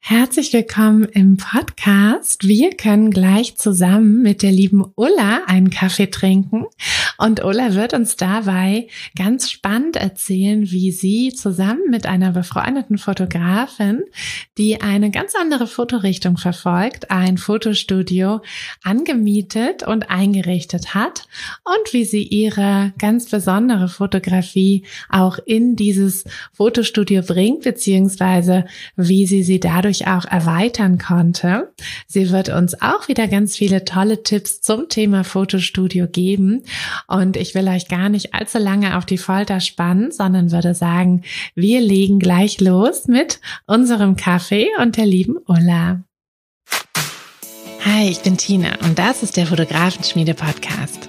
Herzlich 0.00 0.54
willkommen 0.54 1.04
im 1.04 1.36
Podcast. 1.36 2.48
Wir 2.48 2.70
können 2.70 3.10
gleich 3.10 3.56
zusammen 3.58 4.22
mit 4.22 4.42
der 4.42 4.52
lieben 4.52 4.82
Ulla 4.96 5.42
einen 5.46 5.68
Kaffee 5.68 6.06
trinken 6.06 6.64
und 7.18 7.44
Ulla 7.44 7.74
wird 7.74 7.92
uns 7.92 8.16
dabei 8.16 8.86
ganz 9.16 9.50
spannend 9.50 9.96
erzählen, 9.96 10.70
wie 10.70 10.92
sie 10.92 11.34
zusammen 11.34 11.90
mit 11.90 12.06
einer 12.06 12.32
befreundeten 12.32 12.96
Fotografin, 12.96 14.02
die 14.56 14.80
eine 14.80 15.10
ganz 15.10 15.34
andere 15.34 15.66
Fotorichtung 15.66 16.38
verfolgt, 16.38 17.10
ein 17.10 17.36
Fotostudio 17.36 18.40
angemietet 18.84 19.82
und 19.82 20.10
eingerichtet 20.10 20.94
hat 20.94 21.26
und 21.64 21.92
wie 21.92 22.04
sie 22.04 22.22
ihre 22.22 22.94
ganz 22.98 23.28
besondere 23.28 23.88
Fotografie 23.88 24.84
auch 25.10 25.38
in 25.44 25.76
dieses 25.76 26.24
Fotostudio 26.54 27.22
bringt, 27.22 27.64
beziehungsweise 27.64 28.64
wie 28.96 29.26
sie 29.26 29.42
sie 29.42 29.60
dadurch 29.60 29.87
auch 30.06 30.24
erweitern 30.24 30.98
konnte. 30.98 31.72
Sie 32.06 32.30
wird 32.30 32.48
uns 32.50 32.80
auch 32.80 33.08
wieder 33.08 33.26
ganz 33.28 33.56
viele 33.56 33.84
tolle 33.84 34.22
Tipps 34.22 34.60
zum 34.60 34.88
Thema 34.88 35.24
Fotostudio 35.24 36.06
geben 36.06 36.62
und 37.06 37.36
ich 37.36 37.54
will 37.54 37.68
euch 37.68 37.88
gar 37.88 38.08
nicht 38.08 38.34
allzu 38.34 38.58
lange 38.58 38.96
auf 38.96 39.06
die 39.06 39.18
Folter 39.18 39.60
spannen, 39.60 40.12
sondern 40.12 40.52
würde 40.52 40.74
sagen, 40.74 41.22
wir 41.54 41.80
legen 41.80 42.18
gleich 42.18 42.60
los 42.60 43.08
mit 43.08 43.40
unserem 43.66 44.16
Kaffee 44.16 44.68
und 44.80 44.96
der 44.96 45.06
lieben 45.06 45.36
Ulla. 45.46 46.02
Hi, 47.84 48.08
ich 48.10 48.20
bin 48.20 48.36
Tina 48.36 48.76
und 48.84 48.98
das 48.98 49.22
ist 49.22 49.36
der 49.36 49.46
Fotografenschmiede 49.46 50.34
Podcast. 50.34 51.08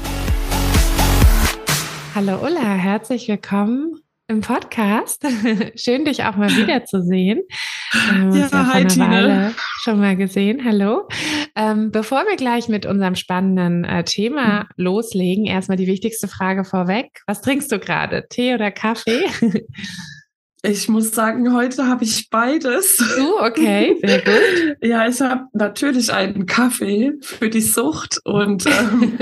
Hallo 2.13 2.43
Ulla, 2.43 2.73
herzlich 2.73 3.29
willkommen 3.29 4.01
im 4.27 4.41
Podcast. 4.41 5.25
Schön, 5.75 6.03
dich 6.03 6.25
auch 6.25 6.35
mal 6.35 6.49
wiederzusehen. 6.49 7.41
Wir 7.93 8.01
haben 8.01 8.25
uns 8.25 8.35
ja, 8.35 8.47
ja 8.51 8.73
hi, 8.73 8.89
vor 8.89 9.03
einer 9.03 9.13
Weile 9.13 9.55
schon 9.81 9.99
mal 9.99 10.17
gesehen. 10.17 10.65
Hallo. 10.65 11.07
Ähm, 11.55 11.89
bevor 11.91 12.25
wir 12.25 12.35
gleich 12.35 12.67
mit 12.67 12.85
unserem 12.85 13.15
spannenden 13.15 13.85
äh, 13.85 14.03
Thema 14.03 14.67
loslegen, 14.75 15.45
erstmal 15.45 15.77
die 15.77 15.87
wichtigste 15.87 16.27
Frage 16.27 16.65
vorweg. 16.65 17.21
Was 17.27 17.41
trinkst 17.41 17.71
du 17.71 17.79
gerade? 17.79 18.27
Tee 18.29 18.55
oder 18.55 18.71
Kaffee? 18.71 19.25
Ich 20.63 20.87
muss 20.87 21.11
sagen, 21.11 21.53
heute 21.55 21.87
habe 21.87 22.03
ich 22.03 22.29
beides. 22.29 23.03
Oh, 23.19 23.43
okay, 23.43 23.97
sehr 23.99 24.21
gut. 24.21 24.77
ja, 24.83 25.07
ich 25.07 25.19
habe 25.19 25.45
natürlich 25.53 26.13
einen 26.13 26.45
Kaffee 26.45 27.13
für 27.21 27.49
die 27.49 27.61
Sucht 27.61 28.19
und 28.25 28.67
ähm, 28.67 29.17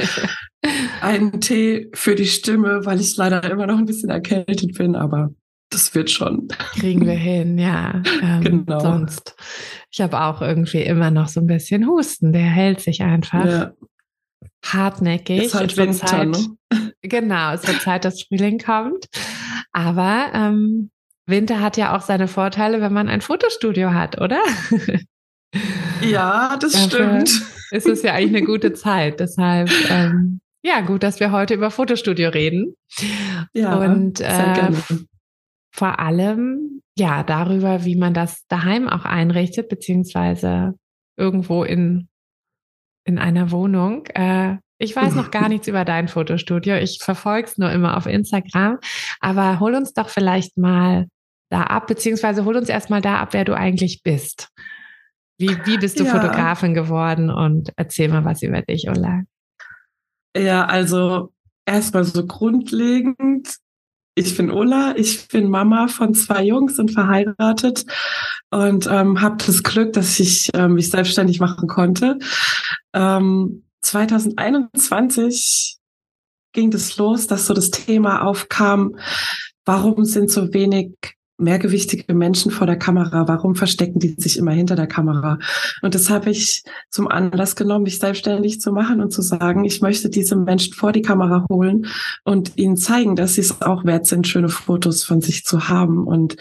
einen 1.02 1.40
Tee 1.40 1.90
für 1.94 2.16
die 2.16 2.28
Stimme, 2.28 2.86
weil 2.86 3.00
ich 3.00 3.16
leider 3.16 3.50
immer 3.50 3.68
noch 3.68 3.78
ein 3.78 3.86
bisschen 3.86 4.10
erkältet 4.10 4.78
bin, 4.78 4.98
aber 4.98 5.34
das 5.70 5.96
wird 5.96 6.10
schon. 6.10 6.50
Kriegen 6.74 7.06
wir 7.06 7.14
hin, 7.14 7.58
ja. 7.58 8.02
Ähm, 8.22 8.66
genau. 8.66 8.80
Sonst, 8.82 9.36
ich 9.92 10.02
habe 10.02 10.20
auch 10.20 10.42
irgendwie 10.42 10.82
immer 10.82 11.10
noch 11.10 11.30
so 11.30 11.40
ein 11.40 11.48
bisschen 11.48 11.88
Husten, 11.88 12.34
der 12.34 12.42
hält 12.42 12.82
sich 12.82 13.02
einfach. 13.02 13.46
Ja. 13.46 13.74
Hartnäckig. 14.66 15.44
Ist 15.44 15.56
halt 15.56 15.78
Winter, 15.78 16.06
Zeit, 16.06 16.28
ne? 16.28 16.58
Genau, 17.02 17.54
es 17.54 17.66
wird 17.66 17.82
Zeit, 17.82 18.04
dass 18.04 18.24
Frühling 18.24 18.60
kommt. 18.60 19.06
Aber 19.72 20.32
ähm, 20.34 20.92
Winter 21.30 21.62
hat 21.62 21.78
ja 21.78 21.96
auch 21.96 22.02
seine 22.02 22.28
Vorteile, 22.28 22.82
wenn 22.82 22.94
man 22.94 23.10
ein 23.10 23.22
Fotostudio 23.22 23.94
hat, 23.94 24.20
oder? 24.20 24.42
Ja, 26.02 26.58
das 26.60 26.74
Dafür 26.74 27.26
stimmt. 27.26 27.46
Ist 27.72 27.88
es 27.88 28.04
ja 28.04 28.14
eigentlich 28.14 28.38
eine 28.38 28.46
gute 28.46 28.74
Zeit. 28.74 29.20
Deshalb, 29.20 29.70
ähm, 29.90 30.40
ja, 30.64 30.82
gut, 30.82 31.04
dass 31.04 31.20
wir 31.20 31.32
heute 31.32 31.54
über 31.54 31.72
Fotostudio 31.72 32.30
reden. 32.30 32.76
Ja, 33.54 33.76
und 33.78 34.20
äh, 34.20 34.72
vor 35.72 36.00
allem, 36.00 36.82
ja, 36.98 37.24
darüber, 37.24 37.86
wie 37.86 37.96
man 37.96 38.14
das 38.14 38.46
daheim 38.48 38.90
auch 38.90 39.06
einrichtet, 39.06 39.70
beziehungsweise 39.70 40.74
irgendwo 41.18 41.64
in, 41.64 42.08
in 43.06 43.20
einer 43.20 43.52
Wohnung. 43.52 44.06
Äh, 44.08 44.58
ich 44.78 44.96
weiß 44.96 45.16
noch 45.16 45.32
gar 45.32 45.50
nichts 45.50 45.68
über 45.68 45.86
dein 45.86 46.08
Fotostudio. 46.08 46.76
Ich 46.76 47.00
verfolge 47.02 47.48
es 47.48 47.58
nur 47.58 47.72
immer 47.72 47.98
auf 47.98 48.06
Instagram. 48.06 48.80
Aber 49.20 49.60
hol 49.60 49.76
uns 49.76 49.94
doch 49.94 50.10
vielleicht 50.10 50.58
mal 50.58 51.08
da 51.50 51.64
ab, 51.64 51.88
beziehungsweise 51.88 52.46
hol 52.46 52.56
uns 52.56 52.70
erstmal 52.70 53.02
da 53.02 53.18
ab, 53.20 53.30
wer 53.34 53.46
du 53.46 53.56
eigentlich 53.56 54.04
bist. 54.04 54.50
Wie, 55.38 55.58
wie 55.66 55.78
bist 55.78 56.00
du 56.00 56.04
ja. 56.04 56.12
Fotografin 56.12 56.74
geworden 56.74 57.30
und 57.30 57.72
erzähl 57.78 58.10
mal 58.10 58.26
was 58.26 58.42
über 58.42 58.62
dich, 58.62 58.90
Ola. 58.90 59.24
Ja, 60.38 60.66
also 60.66 61.32
erstmal 61.66 62.04
so 62.04 62.26
grundlegend. 62.26 63.56
Ich 64.16 64.36
bin 64.36 64.52
Ola, 64.52 64.96
ich 64.98 65.28
bin 65.30 65.50
Mama 65.50 65.88
von 65.88 66.14
zwei 66.14 66.44
Jungs 66.44 66.78
und 66.78 66.92
verheiratet 66.92 67.86
und 68.50 68.86
ähm, 68.88 69.22
habe 69.22 69.38
das 69.46 69.64
Glück, 69.64 69.94
dass 69.94 70.20
ich 70.20 70.50
ähm, 70.54 70.74
mich 70.74 70.90
selbstständig 70.90 71.40
machen 71.40 71.70
konnte. 71.70 72.20
Ähm, 72.94 73.64
2021 73.82 75.78
ging 76.52 76.70
das 76.70 76.98
los, 76.98 77.28
dass 77.28 77.46
so 77.46 77.54
das 77.54 77.72
Thema 77.72 78.24
aufkam, 78.24 78.98
warum 79.64 80.04
sind 80.04 80.30
so 80.32 80.54
wenig 80.54 80.92
mehrgewichtige 81.40 82.14
Menschen 82.14 82.52
vor 82.52 82.68
der 82.68 82.78
Kamera? 82.78 83.28
Warum 83.28 83.56
verstecken 83.56 84.00
die 84.00 84.16
sich 84.18 84.38
immer 84.38 84.52
hinter 84.52 84.76
der 84.76 84.88
Kamera? 84.88 85.40
Und 85.82 85.96
das 85.96 86.10
habe 86.10 86.30
ich 86.30 86.64
zum 86.90 87.08
Anlass 87.08 87.56
genommen, 87.56 87.84
mich 87.84 88.00
selbstständig 88.00 88.62
zu 88.62 88.72
machen 88.72 89.02
und 89.02 89.12
zu 89.12 89.22
sagen, 89.22 89.66
ich 89.66 89.82
möchte 89.82 90.10
diese 90.10 90.36
Menschen 90.36 90.74
vor 90.74 90.92
die 90.92 91.02
Kamera 91.02 91.46
holen 91.50 91.88
und 92.24 92.58
ihnen 92.58 92.78
zeigen, 92.78 93.16
dass 93.16 93.36
sie 93.36 93.42
es 93.42 93.62
auch 93.62 93.86
wert 93.86 94.06
sind, 94.06 94.28
schöne 94.28 94.50
Fotos 94.50 95.04
von 95.04 95.22
sich 95.22 95.46
zu 95.46 95.70
haben. 95.70 96.06
Und 96.06 96.36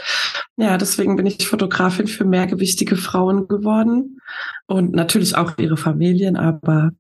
ja, 0.56 0.76
deswegen 0.76 1.16
bin 1.16 1.26
ich 1.26 1.48
Fotografin 1.48 2.06
für 2.06 2.24
mehrgewichtige 2.24 2.96
Frauen 2.96 3.48
geworden 3.48 4.20
und 4.66 4.92
natürlich 4.92 5.36
auch 5.36 5.56
ihre 5.58 5.76
Familien, 5.76 6.36
aber 6.36 6.90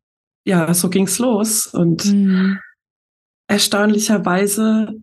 ja, 0.44 0.72
so 0.72 0.88
ging's 0.88 1.18
los 1.18 1.66
und 1.66 2.06
mhm. 2.06 2.58
erstaunlicherweise 3.48 4.94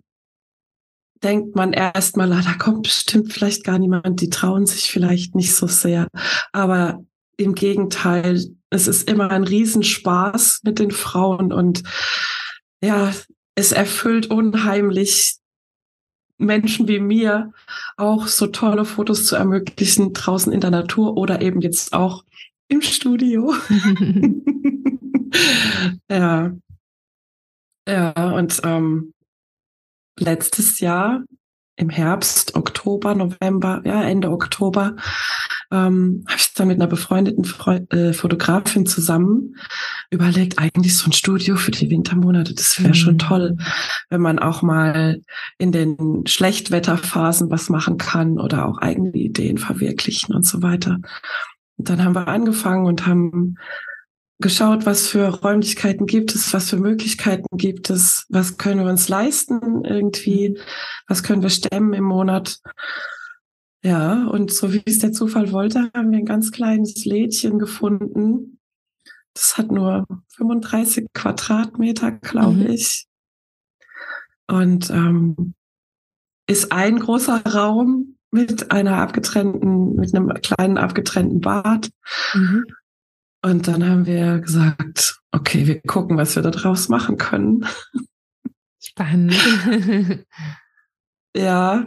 denkt 1.26 1.56
man 1.56 1.74
erstmal, 1.74 2.32
ah, 2.32 2.42
da 2.42 2.54
kommt 2.54 2.84
bestimmt 2.84 3.34
vielleicht 3.34 3.64
gar 3.64 3.80
niemand, 3.80 4.22
die 4.22 4.30
trauen 4.30 4.68
sich 4.68 4.92
vielleicht 4.92 5.34
nicht 5.34 5.56
so 5.56 5.66
sehr. 5.66 6.08
Aber 6.54 7.04
im 7.38 7.56
Gegenteil, 7.56 8.46
es 8.70 8.88
ist 8.88 9.10
immer 9.10 9.32
ein 9.32 9.44
Riesenspaß 9.44 10.62
mit 10.64 10.78
den 10.80 10.92
Frauen 10.92 11.52
und 11.52 11.82
ja, 12.82 13.12
es 13.56 13.72
erfüllt 13.72 14.28
unheimlich 14.28 15.38
Menschen 16.38 16.88
wie 16.88 17.00
mir 17.00 17.52
auch 17.98 18.28
so 18.28 18.48
tolle 18.48 18.86
Fotos 18.86 19.26
zu 19.26 19.36
ermöglichen 19.36 20.14
draußen 20.14 20.54
in 20.54 20.62
der 20.62 20.72
Natur 20.72 21.18
oder 21.18 21.42
eben 21.42 21.62
jetzt 21.62 21.94
auch 21.94 22.24
im 22.68 22.82
Studio. 22.82 23.54
ja. 26.10 26.52
Ja, 27.88 28.12
und 28.32 28.62
ähm, 28.64 29.15
letztes 30.20 30.80
Jahr 30.80 31.24
im 31.78 31.90
Herbst, 31.90 32.56
Oktober, 32.56 33.16
November, 33.16 33.82
ja, 33.86 34.04
Ende 34.04 34.32
Oktober, 34.32 34.96
ähm, 35.72 36.24
habe 36.28 36.38
ich 36.38 36.54
dann 36.54 36.70
mit 36.70 36.78
einer 36.78 36.88
befreundeten 36.88 37.44
Freund, 37.44 37.92
äh, 37.94 38.14
Fotografin 38.14 38.86
zusammen 38.86 39.56
überlegt, 40.10 40.58
eigentlich 40.58 40.96
so 40.96 41.10
ein 41.10 41.14
Studio 41.14 41.58
für 41.58 41.72
die 41.72 41.90
Wintermonate, 41.90 42.54
das 42.54 42.80
wäre 42.80 42.90
mhm. 42.90 42.94
schon 42.94 43.18
toll, 43.18 43.58
wenn 44.10 44.22
man 44.22 44.40
auch 44.40 44.62
mal 44.62 45.22
in 45.58 45.72
den 45.72 46.26
Schlechtwetterphasen 46.26 47.50
was 47.50 47.70
machen 47.70 47.98
kann 47.98 48.40
oder 48.40 48.68
auch 48.68 48.78
eigene 48.78 49.12
Ideen 49.12 49.58
verwirklichen 49.58 50.34
und 50.34 50.46
so 50.46 50.62
weiter. 50.62 51.00
Und 51.78 51.90
dann 51.90 52.04
haben 52.06 52.16
wir 52.16 52.28
angefangen 52.28 52.86
und 52.86 53.06
haben 53.06 53.56
geschaut, 54.40 54.86
was 54.86 55.08
für 55.08 55.28
Räumlichkeiten 55.28 56.06
gibt 56.06 56.36
es, 56.36 56.54
was 56.54 56.70
für 56.70 56.78
Möglichkeiten 56.78 57.58
gibt 57.58 57.90
es, 57.90 58.26
was 58.30 58.58
können 58.58 58.84
wir 58.84 58.90
uns 58.92 59.08
leisten 59.08 59.86
irgendwie, 59.86 60.60
was 61.08 61.24
können 61.24 61.42
wir 61.42 61.50
stemmen 61.50 61.94
im 61.94 62.04
Monat. 62.04 62.60
Ja, 63.84 64.26
und 64.26 64.52
so 64.52 64.74
wie 64.74 64.82
es 64.86 65.00
der 65.00 65.12
Zufall 65.12 65.52
wollte, 65.52 65.92
haben 65.96 66.12
wir 66.12 66.18
ein 66.18 66.26
ganz 66.26 66.52
kleines 66.52 67.06
Lädchen 67.06 67.60
gefunden. 67.60 68.60
Das 69.34 69.58
hat 69.58 69.72
nur 69.72 70.08
35 70.36 71.08
Quadratmeter, 71.14 72.12
glaube 72.12 72.56
mhm. 72.56 72.68
ich. 72.68 73.06
Und 74.48 74.90
ähm, 74.90 75.54
ist 76.48 76.72
ein 76.72 77.00
großer 77.00 77.42
Raum 77.46 78.18
mit 78.32 78.72
einer 78.72 78.98
abgetrennten, 78.98 79.96
mit 79.96 80.14
einem 80.14 80.30
kleinen 80.42 80.78
abgetrennten 80.78 81.40
Bad. 81.40 81.90
Mhm. 82.34 82.66
Und 83.46 83.68
dann 83.68 83.88
haben 83.88 84.08
wir 84.08 84.40
gesagt, 84.40 85.22
okay, 85.32 85.68
wir 85.68 85.80
gucken, 85.82 86.18
was 86.18 86.36
wir 86.36 86.42
da 86.42 86.50
draus 86.50 86.90
machen 86.90 87.18
können. 87.18 87.68
Spannend. 88.84 89.36
ja, 91.38 91.86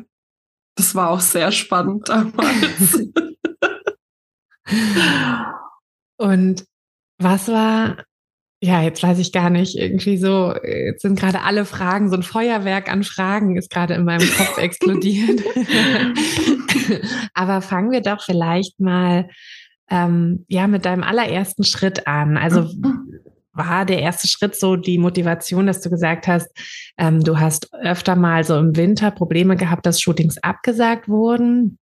das 0.77 0.95
war 0.95 1.11
auch 1.11 1.19
sehr 1.19 1.51
spannend 1.51 2.09
damals. 2.09 3.09
Und 6.17 6.65
was 7.21 7.49
war, 7.49 8.05
ja, 8.63 8.83
jetzt 8.83 9.03
weiß 9.03 9.19
ich 9.19 9.33
gar 9.33 9.51
nicht, 9.51 9.77
irgendwie 9.77 10.17
so, 10.17 10.55
jetzt 10.63 11.03
sind 11.03 11.19
gerade 11.19 11.43
alle 11.43 11.65
Fragen, 11.65 12.09
so 12.09 12.15
ein 12.15 12.23
Feuerwerk 12.23 12.89
an 12.89 13.03
Fragen 13.03 13.57
ist 13.57 13.71
gerade 13.71 13.95
in 13.95 14.05
meinem 14.05 14.31
Kopf 14.31 14.59
explodiert. 14.59 15.43
Aber 17.35 17.63
fangen 17.63 17.91
wir 17.91 18.01
doch 18.01 18.23
vielleicht 18.23 18.79
mal 18.79 19.29
ähm, 19.91 20.45
ja 20.49 20.67
mit 20.67 20.85
deinem 20.85 21.03
allerersten 21.03 21.65
Schritt 21.65 22.07
an? 22.07 22.37
Also 22.37 22.71
war 23.53 23.85
der 23.85 24.01
erste 24.01 24.29
Schritt 24.29 24.55
so 24.55 24.77
die 24.77 24.99
Motivation, 24.99 25.67
dass 25.67 25.81
du 25.81 25.91
gesagt 25.91 26.29
hast, 26.29 26.49
ähm, 26.97 27.23
du 27.23 27.39
hast 27.39 27.73
öfter 27.75 28.17
mal 28.17 28.45
so 28.45 28.57
im 28.57 28.77
Winter 28.77 29.11
Probleme 29.11 29.57
gehabt, 29.57 29.85
dass 29.85 30.01
Shootings 30.01 30.39
abgesagt 30.39 31.09
wurden? 31.09 31.79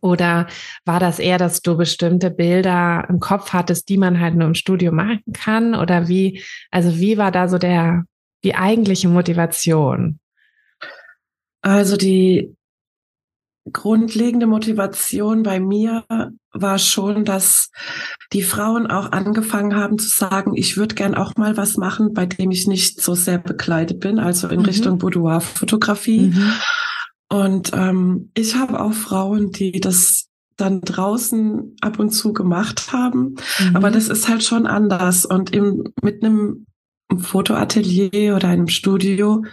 Oder 0.00 0.46
war 0.84 1.00
das 1.00 1.18
eher, 1.18 1.38
dass 1.38 1.62
du 1.62 1.76
bestimmte 1.76 2.30
Bilder 2.30 3.06
im 3.08 3.20
Kopf 3.20 3.52
hattest, 3.52 3.88
die 3.88 3.98
man 3.98 4.20
halt 4.20 4.34
nur 4.34 4.48
im 4.48 4.54
Studio 4.54 4.92
machen 4.92 5.22
kann? 5.32 5.74
Oder 5.74 6.08
wie, 6.08 6.42
also 6.70 6.98
wie 6.98 7.18
war 7.18 7.32
da 7.32 7.48
so 7.48 7.58
der, 7.58 8.04
die 8.44 8.54
eigentliche 8.54 9.08
Motivation? 9.08 10.20
Also 11.62 11.96
die 11.96 12.54
grundlegende 13.72 14.46
Motivation 14.46 15.42
bei 15.42 15.60
mir 15.60 16.04
war 16.52 16.78
schon, 16.78 17.24
dass 17.24 17.70
die 18.32 18.42
Frauen 18.42 18.86
auch 18.86 19.12
angefangen 19.12 19.76
haben 19.76 19.98
zu 19.98 20.08
sagen, 20.08 20.54
ich 20.54 20.76
würde 20.76 20.94
gern 20.94 21.14
auch 21.14 21.36
mal 21.36 21.56
was 21.56 21.76
machen, 21.76 22.12
bei 22.12 22.26
dem 22.26 22.50
ich 22.50 22.66
nicht 22.66 23.00
so 23.00 23.14
sehr 23.14 23.38
bekleidet 23.38 24.00
bin, 24.00 24.18
also 24.18 24.48
in 24.48 24.60
mhm. 24.60 24.66
Richtung 24.66 24.98
Boudoir-Fotografie. 24.98 26.28
Mhm. 26.28 26.52
Und 27.28 27.70
ähm, 27.74 28.30
ich 28.34 28.56
habe 28.56 28.80
auch 28.80 28.92
Frauen, 28.92 29.52
die 29.52 29.80
das 29.80 30.26
dann 30.56 30.80
draußen 30.80 31.76
ab 31.80 31.98
und 31.98 32.10
zu 32.10 32.32
gemacht 32.32 32.92
haben. 32.92 33.36
Mhm. 33.58 33.76
Aber 33.76 33.90
das 33.90 34.08
ist 34.08 34.28
halt 34.28 34.42
schon 34.42 34.66
anders. 34.66 35.24
Und 35.24 35.54
im, 35.54 35.84
mit 36.02 36.22
einem 36.22 36.66
Fotoatelier 37.18 38.36
oder 38.36 38.48
einem 38.48 38.68
Studio 38.68 39.44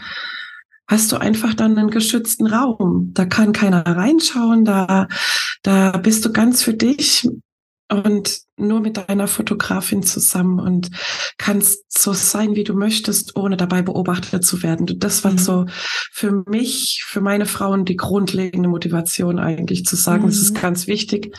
hast 0.88 1.12
du 1.12 1.18
einfach 1.18 1.54
dann 1.54 1.78
einen 1.78 1.90
geschützten 1.90 2.48
Raum. 2.48 3.12
Da 3.14 3.26
kann 3.26 3.54
keiner 3.54 3.86
reinschauen, 3.86 4.66
da, 4.66 5.08
da 5.64 5.92
bist 5.98 6.26
du 6.26 6.32
ganz 6.32 6.64
für 6.64 6.74
dich 6.74 7.28
und 7.90 8.42
nur 8.58 8.82
mit 8.82 8.98
deiner 8.98 9.28
Fotografin 9.28 10.04
zusammen 10.04 10.60
und 10.60 10.90
kannst 11.38 11.86
so 11.90 12.12
sein, 12.14 12.56
wie 12.56 12.64
du 12.64 12.74
möchtest, 12.74 13.36
ohne 13.38 13.56
dabei 13.56 13.82
beobachtet 13.82 14.46
zu 14.46 14.62
werden. 14.64 15.00
Das 15.00 15.24
war 15.24 15.32
mhm. 15.32 15.38
so 15.38 15.66
für 16.12 16.44
mich, 16.48 17.04
für 17.06 17.22
meine 17.22 17.46
Frauen 17.46 17.86
die 17.86 17.96
grundlegende 17.96 18.68
Motivation 18.68 19.40
eigentlich 19.40 19.86
zu 19.86 19.96
sagen, 19.96 20.28
es 20.28 20.38
mhm. 20.38 20.42
ist 20.42 20.62
ganz 20.62 20.88
wichtig, 20.88 21.36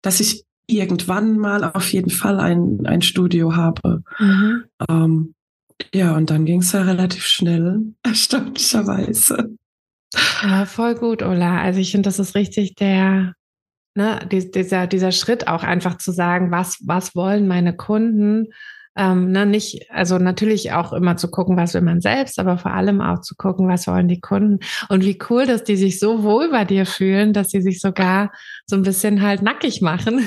dass 0.00 0.20
ich 0.20 0.44
irgendwann 0.66 1.38
mal 1.38 1.64
auf 1.64 1.92
jeden 1.92 2.10
Fall 2.10 2.40
ein, 2.40 2.86
ein 2.86 3.02
Studio 3.02 3.54
habe. 3.54 4.02
Mhm. 4.18 4.64
Ähm, 4.88 5.33
ja, 5.92 6.16
und 6.16 6.30
dann 6.30 6.44
ging 6.44 6.60
es 6.60 6.72
ja 6.72 6.82
relativ 6.82 7.26
schnell, 7.26 7.82
erstaunlicherweise. 8.02 9.56
Ja, 10.42 10.66
voll 10.66 10.94
gut, 10.94 11.22
Ola. 11.22 11.60
Also 11.60 11.80
ich 11.80 11.90
finde, 11.90 12.08
das 12.08 12.18
ist 12.18 12.34
richtig 12.34 12.74
der, 12.76 13.34
ne, 13.94 14.20
dieser, 14.30 14.86
dieser 14.86 15.12
Schritt 15.12 15.48
auch 15.48 15.62
einfach 15.62 15.98
zu 15.98 16.12
sagen, 16.12 16.50
was, 16.50 16.78
was 16.84 17.14
wollen 17.14 17.48
meine 17.48 17.74
Kunden? 17.76 18.48
Ähm, 18.96 19.32
ne, 19.32 19.44
nicht, 19.44 19.90
also 19.90 20.18
natürlich 20.18 20.70
auch 20.72 20.92
immer 20.92 21.16
zu 21.16 21.28
gucken, 21.28 21.56
was 21.56 21.74
will 21.74 21.80
man 21.80 22.00
selbst, 22.00 22.38
aber 22.38 22.58
vor 22.58 22.72
allem 22.72 23.00
auch 23.00 23.22
zu 23.22 23.34
gucken, 23.34 23.66
was 23.66 23.88
wollen 23.88 24.06
die 24.06 24.20
Kunden. 24.20 24.60
Und 24.88 25.04
wie 25.04 25.18
cool, 25.28 25.46
dass 25.46 25.64
die 25.64 25.76
sich 25.76 25.98
so 25.98 26.22
wohl 26.22 26.50
bei 26.50 26.64
dir 26.64 26.86
fühlen, 26.86 27.32
dass 27.32 27.50
sie 27.50 27.60
sich 27.60 27.80
sogar 27.80 28.30
so 28.66 28.76
ein 28.76 28.82
bisschen 28.82 29.20
halt 29.20 29.42
nackig 29.42 29.80
machen. 29.80 30.20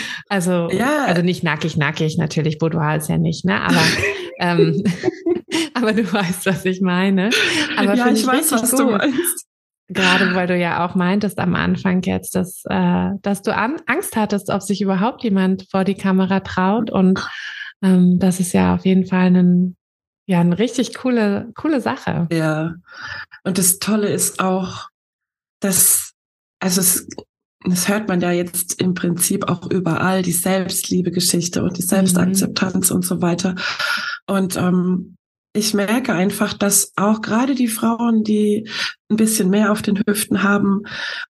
also, 0.30 0.70
ja. 0.70 1.04
also 1.04 1.20
nicht 1.20 1.44
nackig, 1.44 1.76
nackig, 1.76 2.16
natürlich, 2.16 2.58
Boudoir 2.58 2.96
ist 2.96 3.10
ja 3.10 3.18
nicht, 3.18 3.44
ne? 3.44 3.60
Aber 3.60 3.76
ähm, 4.38 4.82
aber 5.74 5.92
du 5.92 6.10
weißt, 6.10 6.46
was 6.46 6.64
ich 6.64 6.80
meine. 6.80 7.30
Aber 7.76 7.94
ja, 7.94 8.08
ich, 8.08 8.20
ich 8.20 8.26
weiß, 8.26 8.52
was 8.52 8.70
gut. 8.70 8.80
du 8.80 8.90
meinst. 8.90 9.46
Gerade 9.90 10.34
weil 10.34 10.46
du 10.46 10.56
ja 10.56 10.84
auch 10.86 10.94
meintest 10.94 11.38
am 11.38 11.54
Anfang 11.54 12.02
jetzt, 12.02 12.34
dass, 12.34 12.62
äh, 12.68 13.10
dass 13.22 13.40
du 13.40 13.54
an, 13.54 13.76
Angst 13.86 14.16
hattest, 14.16 14.50
ob 14.50 14.60
sich 14.60 14.82
überhaupt 14.82 15.24
jemand 15.24 15.66
vor 15.70 15.84
die 15.84 15.94
Kamera 15.94 16.40
traut. 16.40 16.90
Und 16.90 17.26
ähm, 17.82 18.18
das 18.18 18.38
ist 18.38 18.52
ja 18.52 18.74
auf 18.74 18.84
jeden 18.84 19.06
Fall 19.06 19.34
ein, 19.34 19.76
ja, 20.26 20.40
eine 20.40 20.58
richtig 20.58 20.94
coole, 20.94 21.50
coole 21.54 21.80
Sache. 21.80 22.28
Ja. 22.30 22.74
Und 23.44 23.56
das 23.56 23.78
Tolle 23.78 24.08
ist 24.08 24.40
auch, 24.40 24.88
dass, 25.60 26.12
also 26.60 26.82
es, 26.82 27.08
das 27.64 27.88
hört 27.88 28.08
man 28.08 28.20
ja 28.20 28.30
jetzt 28.30 28.82
im 28.82 28.92
Prinzip 28.92 29.48
auch 29.48 29.70
überall, 29.70 30.20
die 30.20 30.32
Selbstliebe-Geschichte 30.32 31.62
und 31.62 31.78
die 31.78 31.82
mhm. 31.82 31.88
Selbstakzeptanz 31.88 32.90
mhm. 32.90 32.96
und 32.96 33.06
so 33.06 33.22
weiter. 33.22 33.54
Und 34.28 34.56
ähm, 34.56 35.16
ich 35.54 35.74
merke 35.74 36.12
einfach, 36.12 36.52
dass 36.52 36.92
auch 36.96 37.20
gerade 37.20 37.54
die 37.54 37.68
Frauen, 37.68 38.22
die 38.22 38.68
ein 39.10 39.16
bisschen 39.16 39.50
mehr 39.50 39.72
auf 39.72 39.82
den 39.82 40.00
Hüften 40.06 40.42
haben, 40.42 40.82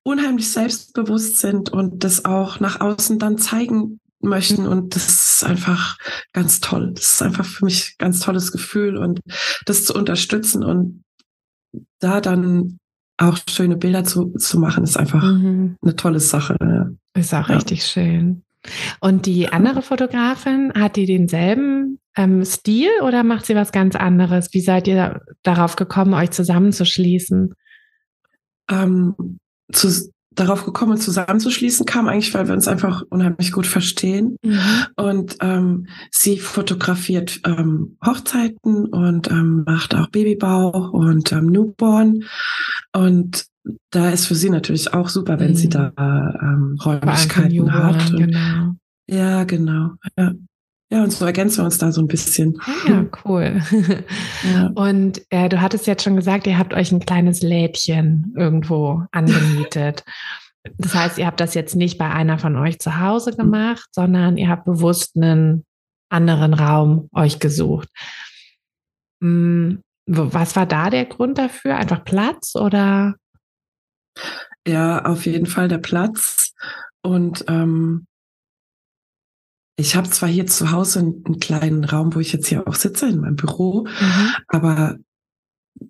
unheimlich 0.02 0.50
selbstbewusst 0.50 1.38
sind 1.38 1.70
und 1.70 2.04
das 2.04 2.24
auch 2.24 2.60
nach 2.60 2.80
außen 2.80 3.18
dann 3.18 3.38
zeigen 3.38 4.00
möchten. 4.20 4.66
Und 4.66 4.96
das 4.96 5.08
ist 5.08 5.44
einfach 5.44 5.96
ganz 6.32 6.60
toll. 6.60 6.92
Das 6.94 7.14
ist 7.14 7.22
einfach 7.22 7.46
für 7.46 7.64
mich 7.64 7.92
ein 7.92 8.04
ganz 8.04 8.20
tolles 8.20 8.52
Gefühl 8.52 8.96
und 8.96 9.20
das 9.64 9.84
zu 9.84 9.94
unterstützen 9.94 10.64
und 10.64 11.04
da 12.00 12.20
dann 12.20 12.78
auch 13.16 13.38
schöne 13.48 13.76
Bilder 13.76 14.04
zu, 14.04 14.32
zu 14.38 14.58
machen, 14.58 14.84
ist 14.84 14.96
einfach 14.96 15.22
mhm. 15.22 15.76
eine 15.82 15.96
tolle 15.96 16.20
Sache. 16.20 16.56
Ist 17.14 17.34
auch 17.34 17.48
ja. 17.48 17.56
richtig 17.56 17.84
schön. 17.84 18.42
Und 19.00 19.26
die 19.26 19.48
andere 19.48 19.82
Fotografin, 19.82 20.72
hat 20.74 20.96
die 20.96 21.06
denselben 21.06 22.00
ähm, 22.16 22.44
Stil 22.44 22.90
oder 23.02 23.22
macht 23.22 23.46
sie 23.46 23.54
was 23.54 23.72
ganz 23.72 23.94
anderes? 23.96 24.52
Wie 24.52 24.60
seid 24.60 24.88
ihr 24.88 25.22
darauf 25.42 25.76
gekommen, 25.76 26.14
euch 26.14 26.30
zusammenzuschließen? 26.30 27.54
Ähm, 28.70 29.38
zu, 29.72 30.12
darauf 30.38 30.64
gekommen, 30.64 30.98
zusammenzuschließen 30.98 31.86
kam 31.86 32.08
eigentlich, 32.08 32.32
weil 32.34 32.46
wir 32.46 32.54
uns 32.54 32.68
einfach 32.68 33.02
unheimlich 33.10 33.52
gut 33.52 33.66
verstehen. 33.66 34.36
Mhm. 34.42 34.60
Und 34.96 35.36
ähm, 35.40 35.86
sie 36.10 36.38
fotografiert 36.38 37.40
ähm, 37.44 37.96
Hochzeiten 38.04 38.86
und 38.86 39.30
ähm, 39.30 39.64
macht 39.66 39.94
auch 39.94 40.08
Babybauch 40.08 40.92
und 40.92 41.32
ähm, 41.32 41.46
Newborn. 41.46 42.24
Und 42.92 43.46
da 43.90 44.10
ist 44.10 44.26
für 44.26 44.34
sie 44.34 44.50
natürlich 44.50 44.94
auch 44.94 45.08
super, 45.08 45.40
wenn 45.40 45.50
mhm. 45.50 45.56
sie 45.56 45.68
da 45.68 45.92
ähm, 45.96 46.78
Räumlichkeiten 46.84 47.72
hat. 47.72 48.10
Und, 48.10 48.18
genau. 48.18 48.74
Ja, 49.08 49.44
genau. 49.44 49.92
Ja. 50.16 50.32
Ja, 50.90 51.04
und 51.04 51.12
so 51.12 51.26
ergänzen 51.26 51.58
wir 51.58 51.64
uns 51.64 51.76
da 51.76 51.92
so 51.92 52.00
ein 52.00 52.06
bisschen. 52.06 52.58
Ah 52.62 52.88
ja, 52.88 53.04
cool. 53.24 53.60
Ja. 54.44 54.68
Und 54.74 55.20
äh, 55.30 55.48
du 55.48 55.60
hattest 55.60 55.86
jetzt 55.86 56.02
schon 56.02 56.16
gesagt, 56.16 56.46
ihr 56.46 56.58
habt 56.58 56.72
euch 56.72 56.92
ein 56.92 57.00
kleines 57.00 57.42
Lädchen 57.42 58.32
irgendwo 58.36 59.02
angemietet. 59.12 60.04
Das 60.76 60.94
heißt, 60.94 61.18
ihr 61.18 61.26
habt 61.26 61.40
das 61.40 61.54
jetzt 61.54 61.76
nicht 61.76 61.98
bei 61.98 62.10
einer 62.10 62.38
von 62.38 62.56
euch 62.56 62.78
zu 62.78 63.00
Hause 63.00 63.32
gemacht, 63.32 63.88
sondern 63.92 64.36
ihr 64.36 64.48
habt 64.48 64.64
bewusst 64.64 65.16
einen 65.16 65.64
anderen 66.08 66.54
Raum 66.54 67.08
euch 67.14 67.38
gesucht. 67.38 67.88
Hm, 69.22 69.82
was 70.06 70.56
war 70.56 70.66
da 70.66 70.90
der 70.90 71.04
Grund 71.04 71.38
dafür? 71.38 71.76
Einfach 71.76 72.04
Platz 72.04 72.54
oder? 72.54 73.14
Ja, 74.66 75.04
auf 75.04 75.26
jeden 75.26 75.46
Fall 75.46 75.68
der 75.68 75.78
Platz. 75.78 76.54
Und 77.02 77.44
ähm, 77.48 78.07
ich 79.78 79.94
habe 79.94 80.10
zwar 80.10 80.28
hier 80.28 80.46
zu 80.46 80.72
Hause 80.72 80.98
einen, 80.98 81.22
einen, 81.24 81.38
kleinen 81.38 81.84
Raum, 81.84 82.14
wo 82.14 82.20
ich 82.20 82.32
jetzt 82.32 82.48
hier 82.48 82.66
auch 82.66 82.74
sitze, 82.74 83.08
in 83.08 83.20
meinem 83.20 83.36
Büro, 83.36 83.84
mhm. 83.84 84.30
aber 84.48 84.96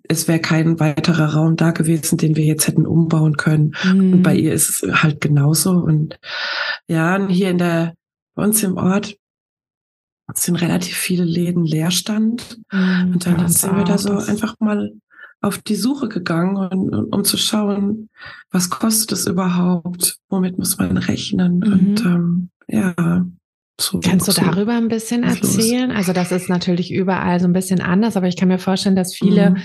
es 0.07 0.27
wäre 0.27 0.39
kein 0.39 0.79
weiterer 0.79 1.33
Raum 1.33 1.55
da 1.55 1.71
gewesen, 1.71 2.17
den 2.17 2.35
wir 2.35 2.45
jetzt 2.45 2.67
hätten 2.67 2.85
umbauen 2.85 3.35
können. 3.35 3.73
Mhm. 3.83 4.13
Und 4.13 4.23
bei 4.23 4.35
ihr 4.35 4.53
ist 4.53 4.69
es 4.69 5.03
halt 5.03 5.19
genauso. 5.21 5.71
Und 5.71 6.19
ja, 6.87 7.27
hier 7.27 7.49
in 7.49 7.57
der, 7.57 7.95
bei 8.35 8.43
uns 8.43 8.61
im 8.61 8.77
Ort 8.77 9.17
sind 10.35 10.57
relativ 10.57 10.95
viele 10.95 11.23
Läden 11.23 11.65
Leerstand. 11.65 12.59
Mhm, 12.71 13.13
und 13.13 13.25
dann 13.25 13.49
sind 13.49 13.75
wir 13.75 13.83
da 13.83 13.97
so 13.97 14.17
einfach 14.19 14.55
mal 14.59 14.93
auf 15.41 15.57
die 15.57 15.75
Suche 15.75 16.09
gegangen, 16.09 16.57
und, 16.57 16.93
um 17.11 17.23
zu 17.23 17.37
schauen, 17.37 18.09
was 18.51 18.69
kostet 18.69 19.13
es 19.13 19.25
überhaupt, 19.25 20.19
womit 20.29 20.59
muss 20.59 20.77
man 20.77 20.97
rechnen. 20.97 21.57
Mhm. 21.57 21.73
Und 21.73 22.05
ähm, 22.05 22.49
ja, 22.67 23.25
so, 23.79 23.99
Kannst 23.99 24.27
du 24.27 24.31
darüber 24.33 24.73
ein 24.73 24.87
bisschen 24.87 25.23
erzählen? 25.23 25.91
Also 25.91 26.13
das 26.13 26.31
ist 26.31 26.49
natürlich 26.49 26.91
überall 26.91 27.39
so 27.39 27.47
ein 27.47 27.53
bisschen 27.53 27.81
anders, 27.81 28.17
aber 28.17 28.27
ich 28.27 28.35
kann 28.35 28.47
mir 28.47 28.59
vorstellen, 28.59 28.95
dass 28.95 29.15
viele, 29.15 29.51
mhm. 29.51 29.57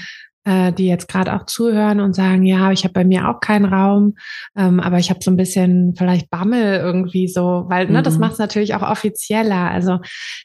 äh, 0.45 0.73
die 0.73 0.87
jetzt 0.87 1.09
gerade 1.09 1.35
auch 1.35 1.47
zuhören 1.47 2.01
und 2.01 2.15
sagen, 2.15 2.45
ja, 2.45 2.71
ich 2.71 2.85
habe 2.85 2.95
bei 2.95 3.05
mir 3.05 3.29
auch 3.29 3.41
keinen 3.41 3.65
Raum, 3.65 4.15
ähm, 4.57 4.81
aber 4.81 4.99
ich 4.99 5.11
habe 5.11 5.21
so 5.23 5.31
ein 5.31 5.37
bisschen 5.37 5.95
vielleicht 5.97 6.31
Bammel 6.31 6.77
irgendwie 6.77 7.29
so, 7.29 7.65
weil 7.69 7.91
ne, 7.91 8.03
das 8.03 8.15
mhm. 8.15 8.21
macht 8.21 8.33
es 8.35 8.39
natürlich 8.39 8.75
auch 8.75 8.83
offizieller. 8.83 9.71
Also 9.71 9.99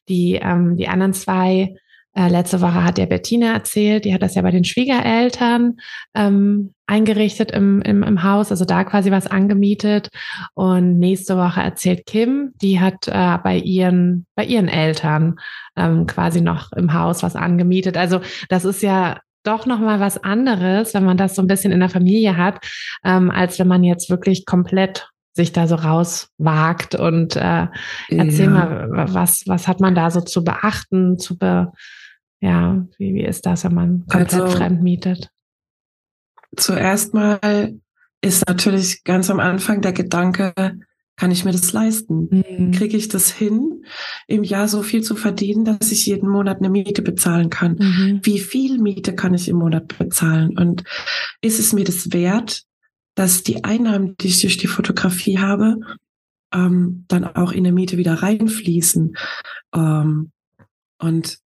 die, 0.08 0.40
ähm, 0.42 0.76
die 0.78 0.88
anderen 0.88 1.14
zwei 1.14 1.76
äh, 2.20 2.28
letzte 2.28 2.60
Woche 2.60 2.84
hat 2.84 2.98
der 2.98 3.06
Bettina 3.06 3.54
erzählt, 3.54 4.04
die 4.04 4.14
hat 4.14 4.22
das 4.22 4.36
ja 4.36 4.42
bei 4.42 4.52
den 4.52 4.66
Schwiegereltern 4.66 5.78
ähm, 6.14 6.74
eingerichtet 6.86 7.52
im, 7.52 7.82
im, 7.82 8.04
im 8.04 8.24
Haus, 8.24 8.52
also 8.52 8.66
da 8.66 8.84
quasi 8.84 9.10
was 9.10 9.26
angemietet. 9.26 10.10
Und 10.54 11.00
nächste 11.00 11.38
Woche 11.38 11.62
erzählt 11.62 12.06
Kim, 12.06 12.52
die 12.62 12.82
hat 12.82 13.08
äh, 13.08 13.38
bei 13.42 13.56
ihren, 13.56 14.26
bei 14.36 14.44
ihren 14.44 14.68
Eltern 14.68 15.40
ähm, 15.78 16.08
quasi 16.08 16.42
noch 16.42 16.74
im 16.74 16.94
Haus 16.94 17.24
was 17.24 17.38
angemietet. 17.38 17.96
Also 17.96 18.20
das 18.50 18.66
ist 18.66 18.84
ja 18.84 19.20
doch 19.44 19.66
noch 19.66 19.80
mal 19.80 20.02
was 20.02 20.22
anderes, 20.22 20.94
wenn 20.94 21.06
man 21.06 21.16
das 21.16 21.36
so 21.36 21.42
ein 21.42 21.48
bisschen 21.48 21.72
in 21.72 21.80
der 21.80 21.88
Familie 21.88 22.36
hat, 22.36 22.66
ähm, 23.06 23.32
als 23.32 23.60
wenn 23.60 23.68
man 23.70 23.86
jetzt 23.86 24.10
wirklich 24.10 24.46
komplett 24.46 25.08
sich 25.34 25.54
da 25.54 25.68
so 25.68 25.76
rauswagt 25.76 26.96
und 26.96 27.38
äh, 27.38 27.68
erzähl 28.10 28.46
ja. 28.46 28.50
mal, 28.50 29.14
was, 29.14 29.44
was 29.48 29.70
hat 29.70 29.80
man 29.80 29.96
da 29.96 30.12
so 30.12 30.20
zu 30.20 30.44
beachten, 30.44 31.18
zu 31.18 31.38
be, 31.38 31.72
ja, 32.42 32.88
wie, 32.98 33.14
wie 33.14 33.26
ist 33.26 33.46
das, 33.46 33.64
wenn 33.64 33.74
man 33.74 34.06
komplett 34.08 34.34
also, 34.34 34.58
fremd 34.58 34.82
mietet? 34.82 35.32
Zuerst 36.56 37.14
mal 37.14 37.80
ist 38.22 38.48
natürlich 38.48 39.04
ganz 39.04 39.30
am 39.30 39.40
Anfang 39.40 39.82
der 39.82 39.94
Gedanke, 39.94 40.54
kann 41.20 41.32
ich 41.32 41.44
mir 41.44 41.52
das 41.52 41.74
leisten? 41.74 42.30
Mhm. 42.32 42.72
Kriege 42.72 42.96
ich 42.96 43.10
das 43.10 43.30
hin, 43.30 43.84
im 44.28 44.44
Jahr 44.46 44.70
so 44.70 44.84
viel 44.84 45.04
zu 45.04 45.18
verdienen, 45.18 45.66
dass 45.66 45.92
ich 45.92 46.06
jeden 46.06 46.30
Monat 46.30 46.60
eine 46.60 46.70
Miete 46.70 47.02
bezahlen 47.02 47.50
kann? 47.50 47.76
Mhm. 47.78 48.22
Wie 48.24 48.40
viel 48.40 48.80
Miete 48.80 49.14
kann 49.14 49.34
ich 49.34 49.50
im 49.50 49.58
Monat 49.58 50.00
bezahlen? 50.00 50.58
Und 50.58 50.86
ist 51.42 51.60
es 51.60 51.74
mir 51.74 51.84
das 51.84 52.14
wert, 52.14 52.64
dass 53.16 53.44
die 53.44 53.66
Einnahmen, 53.66 54.16
die 54.22 54.28
ich 54.28 54.40
durch 54.40 54.58
die 54.58 54.68
Fotografie 54.68 55.40
habe, 55.40 55.82
ähm, 56.54 57.04
dann 57.10 57.26
auch 57.26 57.52
in 57.52 57.66
der 57.66 57.74
Miete 57.74 57.98
wieder 57.98 58.14
reinfließen? 58.14 59.18
Ähm, 59.76 60.32
und 61.02 61.40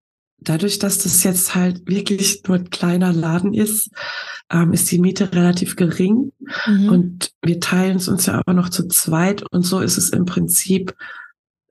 dadurch, 0.49 0.79
dass 0.79 0.99
das 0.99 1.23
jetzt 1.23 1.55
halt 1.55 1.87
wirklich 1.87 2.43
nur 2.47 2.57
ein 2.57 2.69
kleiner 2.69 3.13
Laden 3.13 3.53
ist, 3.53 3.89
ähm, 4.49 4.73
ist 4.73 4.91
die 4.91 4.99
Miete 4.99 5.31
relativ 5.33 5.75
gering. 5.75 6.31
Mhm. 6.65 6.89
Und 6.89 7.31
wir 7.41 7.59
teilen 7.59 7.97
es 7.97 8.07
uns 8.07 8.25
ja 8.25 8.35
aber 8.35 8.53
noch 8.53 8.69
zu 8.69 8.87
zweit. 8.87 9.43
Und 9.51 9.63
so 9.63 9.79
ist 9.79 9.97
es 9.97 10.09
im 10.09 10.25
Prinzip, 10.25 10.95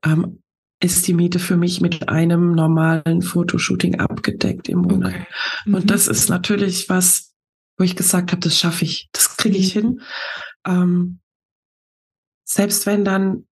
ähm, 0.03 0.39
ist 0.79 1.07
die 1.07 1.13
Miete 1.13 1.39
für 1.39 1.55
mich 1.55 1.79
mit 1.79 2.09
einem 2.09 2.53
normalen 2.53 3.21
Fotoshooting 3.21 3.99
abgedeckt 3.99 4.67
im 4.67 4.79
Monat. 4.79 5.13
Okay. 5.13 5.25
Mhm. 5.65 5.73
Und 5.75 5.89
das 5.89 6.07
ist 6.07 6.29
natürlich 6.29 6.89
was, 6.89 7.33
wo 7.77 7.83
ich 7.85 7.95
gesagt 7.95 8.31
habe, 8.31 8.41
das 8.41 8.57
schaffe 8.57 8.85
ich, 8.85 9.09
das 9.13 9.37
kriege 9.37 9.57
ich 9.57 9.75
mhm. 9.75 9.79
hin. 9.79 10.01
Ähm, 10.65 11.19
selbst 12.43 12.85
wenn 12.85 13.05
dann 13.05 13.47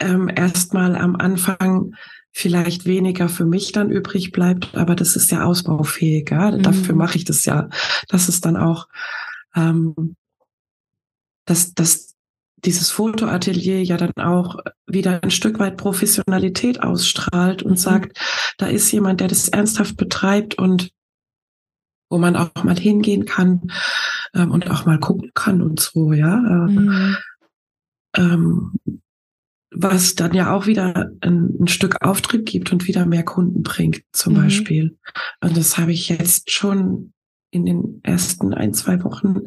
ähm, 0.00 0.30
erstmal 0.34 0.96
am 0.96 1.16
Anfang 1.16 1.94
vielleicht 2.32 2.84
weniger 2.84 3.28
für 3.28 3.44
mich 3.44 3.72
dann 3.72 3.90
übrig 3.90 4.32
bleibt, 4.32 4.74
aber 4.76 4.94
das 4.94 5.16
ist 5.16 5.30
ja 5.30 5.44
ausbaufähig. 5.44 6.30
Ja? 6.30 6.50
Mhm. 6.50 6.62
Dafür 6.62 6.94
mache 6.94 7.16
ich 7.16 7.24
das 7.24 7.44
ja. 7.44 7.68
Das 8.08 8.28
ist 8.28 8.44
dann 8.44 8.56
auch, 8.56 8.88
ähm, 9.54 10.16
dass, 11.44 11.74
dass 11.74 12.14
dieses 12.64 12.90
Fotoatelier 12.90 13.82
ja 13.82 13.96
dann 13.96 14.12
auch 14.16 14.58
wieder 14.86 15.22
ein 15.22 15.30
Stück 15.30 15.58
weit 15.58 15.76
Professionalität 15.76 16.82
ausstrahlt 16.82 17.62
und 17.62 17.72
mhm. 17.72 17.76
sagt, 17.76 18.18
da 18.58 18.66
ist 18.66 18.90
jemand, 18.92 19.20
der 19.20 19.28
das 19.28 19.48
ernsthaft 19.48 19.96
betreibt 19.96 20.56
und 20.58 20.90
wo 22.10 22.18
man 22.18 22.36
auch 22.36 22.50
mal 22.64 22.78
hingehen 22.78 23.26
kann 23.26 23.70
ähm, 24.34 24.50
und 24.50 24.70
auch 24.70 24.86
mal 24.86 24.98
gucken 24.98 25.30
kann 25.34 25.62
und 25.62 25.80
so, 25.80 26.12
ja. 26.12 26.36
Mhm. 26.36 27.16
Ähm, 28.16 28.72
was 29.70 30.14
dann 30.14 30.34
ja 30.34 30.52
auch 30.52 30.66
wieder 30.66 31.10
ein, 31.20 31.50
ein, 31.60 31.68
Stück 31.68 32.02
Auftrieb 32.02 32.46
gibt 32.46 32.72
und 32.72 32.86
wieder 32.86 33.06
mehr 33.06 33.24
Kunden 33.24 33.62
bringt, 33.62 34.02
zum 34.12 34.34
mhm. 34.34 34.42
Beispiel. 34.42 34.98
Und 35.40 35.56
das 35.56 35.78
habe 35.78 35.92
ich 35.92 36.08
jetzt 36.08 36.50
schon 36.50 37.12
in 37.50 37.64
den 37.64 38.00
ersten 38.02 38.52
ein, 38.52 38.74
zwei 38.74 39.02
Wochen 39.04 39.46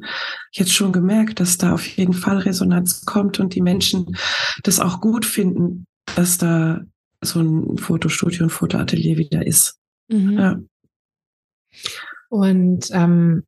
jetzt 0.51 0.73
schon 0.73 0.91
gemerkt, 0.91 1.39
dass 1.39 1.57
da 1.57 1.73
auf 1.73 1.85
jeden 1.85 2.13
Fall 2.13 2.39
Resonanz 2.39 3.05
kommt 3.05 3.39
und 3.39 3.53
die 3.53 3.61
Menschen 3.61 4.15
das 4.63 4.79
auch 4.79 5.01
gut 5.01 5.25
finden, 5.25 5.85
dass 6.15 6.37
da 6.37 6.81
so 7.23 7.41
ein 7.41 7.77
Fotostudio, 7.77 8.45
ein 8.45 8.49
Fotoatelier 8.49 9.17
wieder 9.17 9.45
ist. 9.45 9.79
Mhm. 10.07 10.31
Ja. 10.33 10.59
Und 12.29 12.89
ähm, 12.91 13.43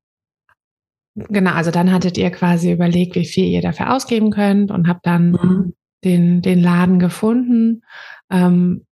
genau, 1.15 1.51
also 1.51 1.71
dann 1.71 1.91
hattet 1.91 2.17
ihr 2.17 2.29
quasi 2.29 2.71
überlegt, 2.71 3.15
wie 3.15 3.25
viel 3.25 3.45
ihr 3.45 3.61
dafür 3.61 3.93
ausgeben 3.93 4.29
könnt 4.29 4.69
und 4.69 4.87
habt 4.87 5.05
dann 5.05 5.31
mhm 5.31 5.73
den, 6.03 6.41
den 6.41 6.61
Laden 6.61 6.99
gefunden. 6.99 7.81
Ähm, 8.29 8.85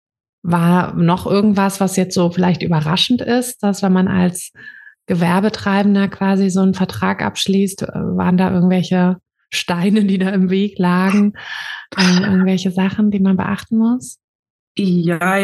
war 0.41 0.95
noch 0.95 1.25
irgendwas, 1.25 1.81
was 1.81 1.95
jetzt 1.95 2.15
so 2.15 2.31
vielleicht 2.31 2.63
überraschend 2.63 3.21
ist, 3.21 3.61
dass 3.61 3.83
wenn 3.83 3.91
man 3.91 4.07
als 4.07 4.51
Gewerbetreibender 5.05 6.07
quasi 6.07 6.49
so 6.49 6.61
einen 6.61 6.73
Vertrag 6.73 7.21
abschließt, 7.21 7.83
äh, 7.83 7.87
waren 7.87 8.37
da 8.37 8.53
irgendwelche 8.53 9.17
Steine, 9.49 10.05
die 10.05 10.19
da 10.19 10.29
im 10.29 10.49
Weg 10.49 10.77
lagen, 10.77 11.33
ähm, 11.97 12.23
irgendwelche 12.23 12.71
Sachen, 12.71 13.09
die 13.11 13.19
man 13.19 13.35
beachten 13.35 13.77
muss? 13.77 14.19
Ja, 14.77 15.37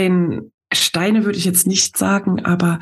Steine 0.76 1.26
würde 1.26 1.38
ich 1.38 1.46
jetzt 1.46 1.68
nicht 1.68 1.98
sagen, 1.98 2.46
aber 2.46 2.80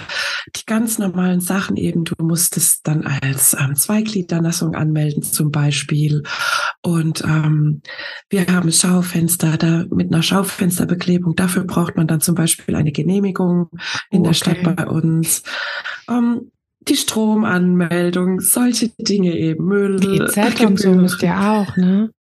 die 0.56 0.66
ganz 0.66 1.00
normalen 1.00 1.40
Sachen 1.40 1.78
eben, 1.78 2.04
du 2.04 2.14
musst 2.22 2.58
es 2.58 2.82
dann 2.82 3.06
als 3.06 3.56
ähm, 3.60 3.76
Zweigliederlassung 3.76 4.76
anmelden 4.76 5.24
zum 5.24 5.52
Beispiel. 5.52 6.24
Und 6.82 7.24
ähm, 7.24 7.82
wir 8.30 8.46
haben 8.48 8.72
Schaufenster 8.72 9.58
da 9.58 9.86
mit 9.90 10.14
einer 10.14 10.24
Schaufensterbeklebung. 10.24 11.36
Dafür 11.36 11.64
braucht 11.64 11.96
man 11.96 12.08
dann 12.08 12.22
zum 12.22 12.36
Beispiel 12.36 12.76
eine 12.76 12.92
Genehmigung 12.92 13.70
in 14.10 14.20
oh, 14.20 14.20
okay. 14.20 14.24
der 14.24 14.34
Stadt 14.34 14.76
bei 14.76 14.88
uns. 14.88 15.44
Ähm, 16.10 16.52
die 16.88 16.98
Stromanmeldung, 16.98 18.42
solche 18.42 18.90
Dinge 19.00 19.38
eben, 19.38 19.66
Müll. 19.66 20.00
Die 20.00 20.18
EZ 20.18 20.62
und 20.62 20.80
so 20.80 20.92
müsst 20.92 21.24
ihr 21.24 21.40
auch, 21.40 21.78
ne? 21.78 22.12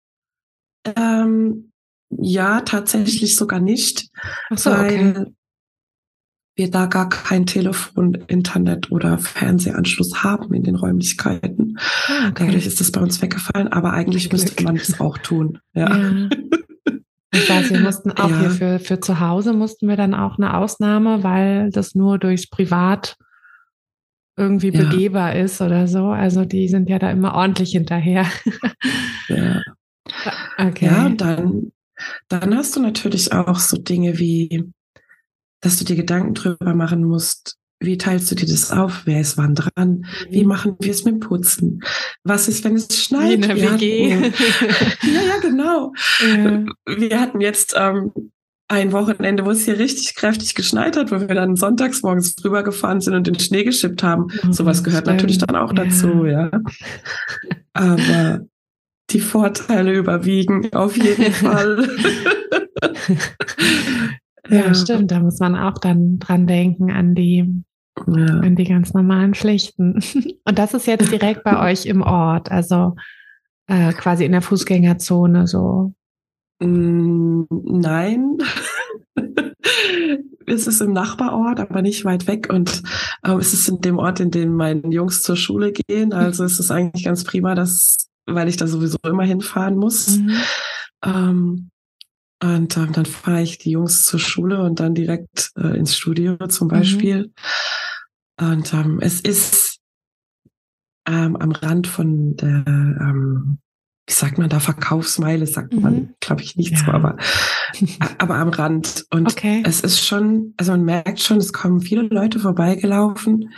Ähm, 0.95 1.71
ja, 2.09 2.61
tatsächlich 2.61 3.35
sogar 3.35 3.59
nicht, 3.59 4.09
Ach 4.49 4.57
so, 4.57 4.71
weil 4.71 5.11
okay. 5.17 5.33
Wir 6.55 6.69
da 6.69 6.85
gar 6.85 7.09
kein 7.09 7.45
Telefon, 7.45 8.13
Internet 8.27 8.91
oder 8.91 9.17
Fernsehanschluss 9.17 10.23
haben 10.23 10.53
in 10.53 10.63
den 10.63 10.75
Räumlichkeiten. 10.75 11.77
Ah, 12.07 12.29
okay. 12.29 12.45
Dadurch 12.45 12.67
ist 12.67 12.79
das 12.79 12.91
bei 12.91 13.01
uns 13.01 13.21
weggefallen, 13.21 13.69
aber 13.69 13.93
eigentlich 13.93 14.29
Glück. 14.29 14.43
müsste 14.43 14.63
man 14.63 14.75
das 14.75 14.99
auch 14.99 15.17
tun. 15.17 15.59
Ja. 15.73 15.95
Ja. 15.97 16.29
Ich 17.35 17.49
weiß, 17.49 17.71
wir 17.71 17.79
mussten 17.79 18.11
auch 18.11 18.29
Ja. 18.29 18.39
hier 18.41 18.49
für, 18.51 18.79
für 18.79 18.99
zu 18.99 19.19
Hause 19.19 19.53
mussten 19.53 19.87
wir 19.87 19.95
dann 19.97 20.13
auch 20.13 20.37
eine 20.37 20.55
Ausnahme, 20.55 21.23
weil 21.23 21.71
das 21.71 21.95
nur 21.95 22.19
durchs 22.19 22.47
Privat 22.47 23.17
irgendwie 24.37 24.69
Ja. 24.69 24.83
begehbar 24.83 25.35
ist 25.35 25.59
oder 25.59 25.87
so. 25.87 26.09
Also 26.09 26.45
die 26.45 26.67
sind 26.67 26.89
ja 26.91 26.99
da 26.99 27.09
immer 27.09 27.33
ordentlich 27.33 27.71
hinterher. 27.71 28.27
ja. 29.29 29.61
Okay. 30.59 30.85
Ja, 30.85 31.09
dann, 31.09 31.71
dann 32.29 32.55
hast 32.55 32.75
du 32.75 32.81
natürlich 32.81 33.33
auch 33.33 33.57
so 33.57 33.77
Dinge 33.77 34.19
wie, 34.19 34.71
dass 35.63 35.77
du 35.77 35.85
dir 35.85 35.95
Gedanken 35.95 36.33
drüber 36.35 36.75
machen 36.75 37.03
musst, 37.03 37.57
wie 37.79 37.97
teilst 37.97 38.31
du 38.31 38.35
dir 38.35 38.45
das 38.47 38.71
auf? 38.71 39.01
Wer 39.05 39.19
ist 39.19 39.37
wann 39.37 39.55
dran? 39.55 40.05
Wie 40.29 40.45
machen 40.45 40.77
wir 40.79 40.91
es 40.91 41.03
mit 41.03 41.15
dem 41.15 41.19
Putzen? 41.19 41.81
Was 42.23 42.47
ist, 42.47 42.63
wenn 42.63 42.75
es 42.75 42.87
schneit? 43.03 43.33
in 43.33 43.41
der 43.41 43.55
WG. 43.57 44.13
hatten- 44.15 44.33
ja, 45.13 45.21
ja, 45.27 45.37
genau. 45.41 45.91
ja. 46.21 46.63
Wir 46.97 47.19
hatten 47.19 47.41
jetzt 47.41 47.73
ähm, 47.77 48.11
ein 48.69 48.93
Wochenende, 48.93 49.45
wo 49.45 49.51
es 49.51 49.65
hier 49.65 49.77
richtig 49.79 50.15
kräftig 50.15 50.55
geschneit 50.55 50.95
hat, 50.95 51.11
wo 51.11 51.19
wir 51.19 51.27
dann 51.27 51.57
sonntags 51.57 52.01
morgens 52.03 52.35
drüber 52.35 52.63
gefahren 52.63 53.01
sind 53.01 53.15
und 53.15 53.27
den 53.27 53.37
Schnee 53.39 53.65
geschippt 53.65 54.01
haben. 54.01 54.27
Sowas 54.51 54.83
gehört 54.83 55.03
Stimmt. 55.03 55.17
natürlich 55.17 55.39
dann 55.39 55.55
auch 55.57 55.73
Ja. 55.75 55.83
dazu, 55.83 56.25
ja. 56.25 56.51
Aber 57.73 58.39
die 59.09 59.19
Vorteile 59.19 59.93
überwiegen 59.93 60.71
auf 60.73 60.95
jeden 60.95 61.33
Fall. 61.33 61.89
Ja, 64.49 64.73
stimmt. 64.73 65.11
Da 65.11 65.19
muss 65.19 65.39
man 65.39 65.55
auch 65.55 65.77
dann 65.77 66.19
dran 66.19 66.47
denken 66.47 66.91
an 66.91 67.15
die, 67.15 67.63
Ja. 68.07 68.25
an 68.39 68.55
die 68.55 68.65
ganz 68.65 68.93
normalen 68.93 69.33
Pflichten. 69.33 69.99
Und 70.45 70.59
das 70.59 70.73
ist 70.73 70.87
jetzt 70.87 71.11
direkt 71.11 71.43
bei 71.43 71.59
euch 71.71 71.85
im 71.85 72.01
Ort, 72.01 72.51
also 72.51 72.95
äh, 73.67 73.93
quasi 73.93 74.25
in 74.25 74.31
der 74.33 74.41
Fußgängerzone 74.41 75.47
so. 75.47 75.93
Mm, 76.59 77.43
Nein. 77.49 78.37
es 80.45 80.67
ist 80.67 80.81
im 80.81 80.91
Nachbarort, 80.93 81.59
aber 81.59 81.81
nicht 81.81 82.03
weit 82.05 82.27
weg. 82.27 82.51
Und 82.51 82.83
ähm, 83.25 83.39
es 83.39 83.53
ist 83.53 83.69
in 83.69 83.79
dem 83.81 83.97
Ort, 83.97 84.19
in 84.19 84.31
dem 84.31 84.55
meine 84.55 84.81
Jungs 84.89 85.21
zur 85.21 85.37
Schule 85.37 85.71
gehen. 85.71 86.13
Also 86.13 86.43
es 86.43 86.59
ist 86.59 86.71
eigentlich 86.71 87.05
ganz 87.05 87.23
prima, 87.23 87.55
dass, 87.55 88.09
weil 88.25 88.49
ich 88.49 88.57
da 88.57 88.67
sowieso 88.67 88.97
immer 89.05 89.23
hinfahren 89.23 89.77
muss. 89.77 90.17
Mhm. 90.17 90.31
Ähm, 91.05 91.69
und 92.43 92.75
ähm, 92.75 92.91
dann 92.91 93.05
fahre 93.05 93.41
ich 93.41 93.57
die 93.57 93.71
Jungs 93.71 94.03
zur 94.03 94.19
Schule 94.19 94.61
und 94.63 94.81
dann 94.81 94.93
direkt 94.95 95.51
äh, 95.55 95.77
ins 95.77 95.95
Studio 95.95 96.35
zum 96.47 96.67
Beispiel. 96.67 97.31
Und 98.37 98.73
ähm, 98.73 98.99
es 99.01 99.21
ist 99.21 99.79
ähm, 101.07 101.37
am 101.37 101.51
Rand 101.51 101.87
von 101.87 102.35
der, 102.35 102.65
ähm, 102.67 103.59
wie 104.07 104.13
sagt 104.13 104.37
man 104.39 104.49
da, 104.49 104.59
Verkaufsmeile, 104.59 105.47
sagt 105.47 105.73
Mhm. 105.73 105.81
man, 105.81 106.15
glaube 106.19 106.41
ich, 106.41 106.57
nicht 106.57 106.77
so, 106.77 106.87
Ja. 106.87 106.93
aber, 106.95 107.15
aber 108.17 108.35
am 108.35 108.49
Rand. 108.49 109.05
Und 109.09 109.27
Okay. 109.31 109.63
es 109.65 109.79
ist 109.79 110.05
schon, 110.05 110.53
also 110.57 110.73
man 110.73 110.83
merkt 110.83 111.21
schon, 111.21 111.37
es 111.37 111.53
kommen 111.53 111.79
viele 111.79 112.01
Leute 112.01 112.39
vorbeigelaufen, 112.39 113.53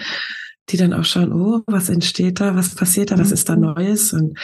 die 0.70 0.78
dann 0.78 0.94
auch 0.94 1.06
schauen, 1.06 1.34
oh, 1.34 1.62
was 1.66 1.90
entsteht 1.90 2.40
da, 2.40 2.56
was 2.56 2.76
passiert 2.76 3.10
da, 3.10 3.18
was 3.18 3.32
ist 3.32 3.50
da 3.50 3.56
Mhm. 3.56 3.62
Neues 3.64 4.14
und 4.14 4.38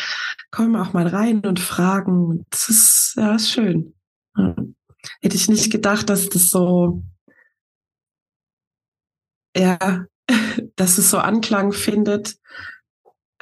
kommen 0.50 0.76
auch 0.78 0.94
mal 0.94 1.06
rein 1.06 1.42
und 1.42 1.60
fragen. 1.60 2.44
Das 2.50 2.70
ist, 2.70 3.14
ja, 3.18 3.36
ist 3.36 3.52
schön. 3.52 3.94
Hätte 4.36 5.36
ich 5.36 5.50
nicht 5.50 5.72
gedacht, 5.72 6.10
dass 6.10 6.30
das 6.30 6.50
so, 6.50 7.04
ja, 9.56 9.78
dass 10.76 10.98
es 10.98 11.10
so 11.10 11.18
Anklang 11.18 11.72
findet. 11.72 12.36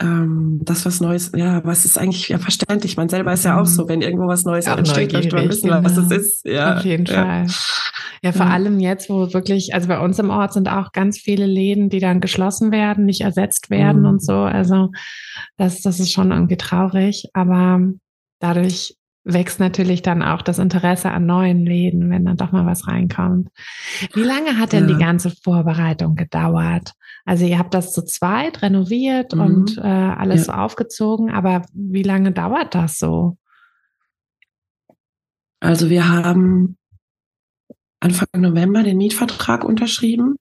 Ähm, 0.01 0.61
das 0.63 0.85
was 0.85 1.01
Neues, 1.01 1.31
ja, 1.35 1.63
was 1.65 1.83
ist 1.83 1.97
eigentlich 1.97 2.29
ja 2.29 2.37
verständlich. 2.39 2.95
Man 2.95 3.09
selber 3.09 3.33
ist 3.33 3.43
ja 3.43 3.59
auch 3.59 3.65
so, 3.65 3.89
wenn 3.89 4.01
irgendwo 4.01 4.27
was 4.27 4.45
Neues 4.45 4.67
Auch 4.67 4.77
entsteht, 4.77 5.11
möchte 5.11 5.35
man 5.35 5.49
wissen, 5.49 5.69
was 5.69 5.97
es 5.97 6.07
genau. 6.07 6.15
ist. 6.21 6.45
Ja, 6.45 6.77
Auf 6.77 6.85
jeden 6.85 7.05
ja. 7.05 7.13
Fall. 7.13 7.47
Ja, 8.23 8.31
vor 8.31 8.45
Ja. 8.45 8.51
allem 8.53 8.79
jetzt, 8.79 9.09
wo 9.09 9.33
wirklich, 9.33 9.73
also 9.73 9.89
bei 9.89 9.99
uns 9.99 10.17
im 10.19 10.29
Ort 10.29 10.53
sind 10.53 10.69
auch 10.69 10.93
ganz 10.93 11.19
viele 11.19 11.45
Läden, 11.45 11.89
die 11.89 11.99
dann 11.99 12.21
geschlossen 12.21 12.71
werden, 12.71 13.05
nicht 13.05 13.21
ersetzt 13.21 13.69
werden 13.69 14.01
Mhm. 14.03 14.07
und 14.07 14.23
so. 14.23 14.35
Also 14.35 14.89
das, 15.57 15.81
das 15.81 15.99
ist 15.99 16.13
schon 16.13 16.31
irgendwie 16.31 16.57
traurig, 16.57 17.25
aber 17.33 17.81
dadurch 18.39 18.95
wächst 19.23 19.59
natürlich 19.59 20.01
dann 20.01 20.23
auch 20.23 20.41
das 20.41 20.59
Interesse 20.59 21.11
an 21.11 21.25
neuen 21.25 21.65
Läden, 21.65 22.09
wenn 22.09 22.25
dann 22.25 22.37
doch 22.37 22.51
mal 22.51 22.65
was 22.65 22.87
reinkommt. 22.87 23.49
Wie 24.13 24.23
lange 24.23 24.57
hat 24.57 24.71
denn 24.73 24.87
Ja. 24.87 24.95
die 24.95 25.03
ganze 25.03 25.29
Vorbereitung 25.43 26.15
gedauert? 26.15 26.93
Also 27.25 27.45
ihr 27.45 27.59
habt 27.59 27.73
das 27.73 27.93
zu 27.93 28.03
zweit 28.05 28.61
renoviert 28.61 29.35
Mhm. 29.35 29.41
und 29.41 29.77
äh, 29.77 29.81
alles 29.81 30.47
Ja. 30.47 30.53
so 30.53 30.59
aufgezogen, 30.61 31.29
aber 31.31 31.63
wie 31.73 32.03
lange 32.03 32.31
dauert 32.31 32.73
das 32.75 32.97
so? 32.97 33.37
Also 35.59 35.89
wir 35.89 36.07
haben 36.07 36.77
Anfang 37.99 38.27
November 38.37 38.83
den 38.83 38.97
Mietvertrag 38.97 39.63
unterschrieben 39.65 40.37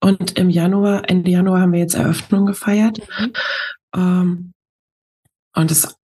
und 0.00 0.38
im 0.38 0.48
Januar, 0.50 1.08
Ende 1.10 1.30
Januar 1.32 1.60
haben 1.62 1.72
wir 1.72 1.80
jetzt 1.80 1.94
Eröffnung 1.94 2.46
gefeiert. 2.46 3.00
Mhm. 3.18 3.32
Ähm, 3.96 4.52
und 5.56 5.70
es 5.72 5.96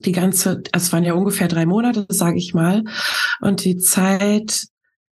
die 0.00 0.12
ganze, 0.12 0.62
es 0.72 0.92
waren 0.92 1.04
ja 1.04 1.14
ungefähr 1.14 1.48
drei 1.48 1.66
Monate, 1.66 2.06
sage 2.08 2.38
ich 2.38 2.54
mal. 2.54 2.84
Und 3.40 3.64
die 3.64 3.76
Zeit, 3.76 4.66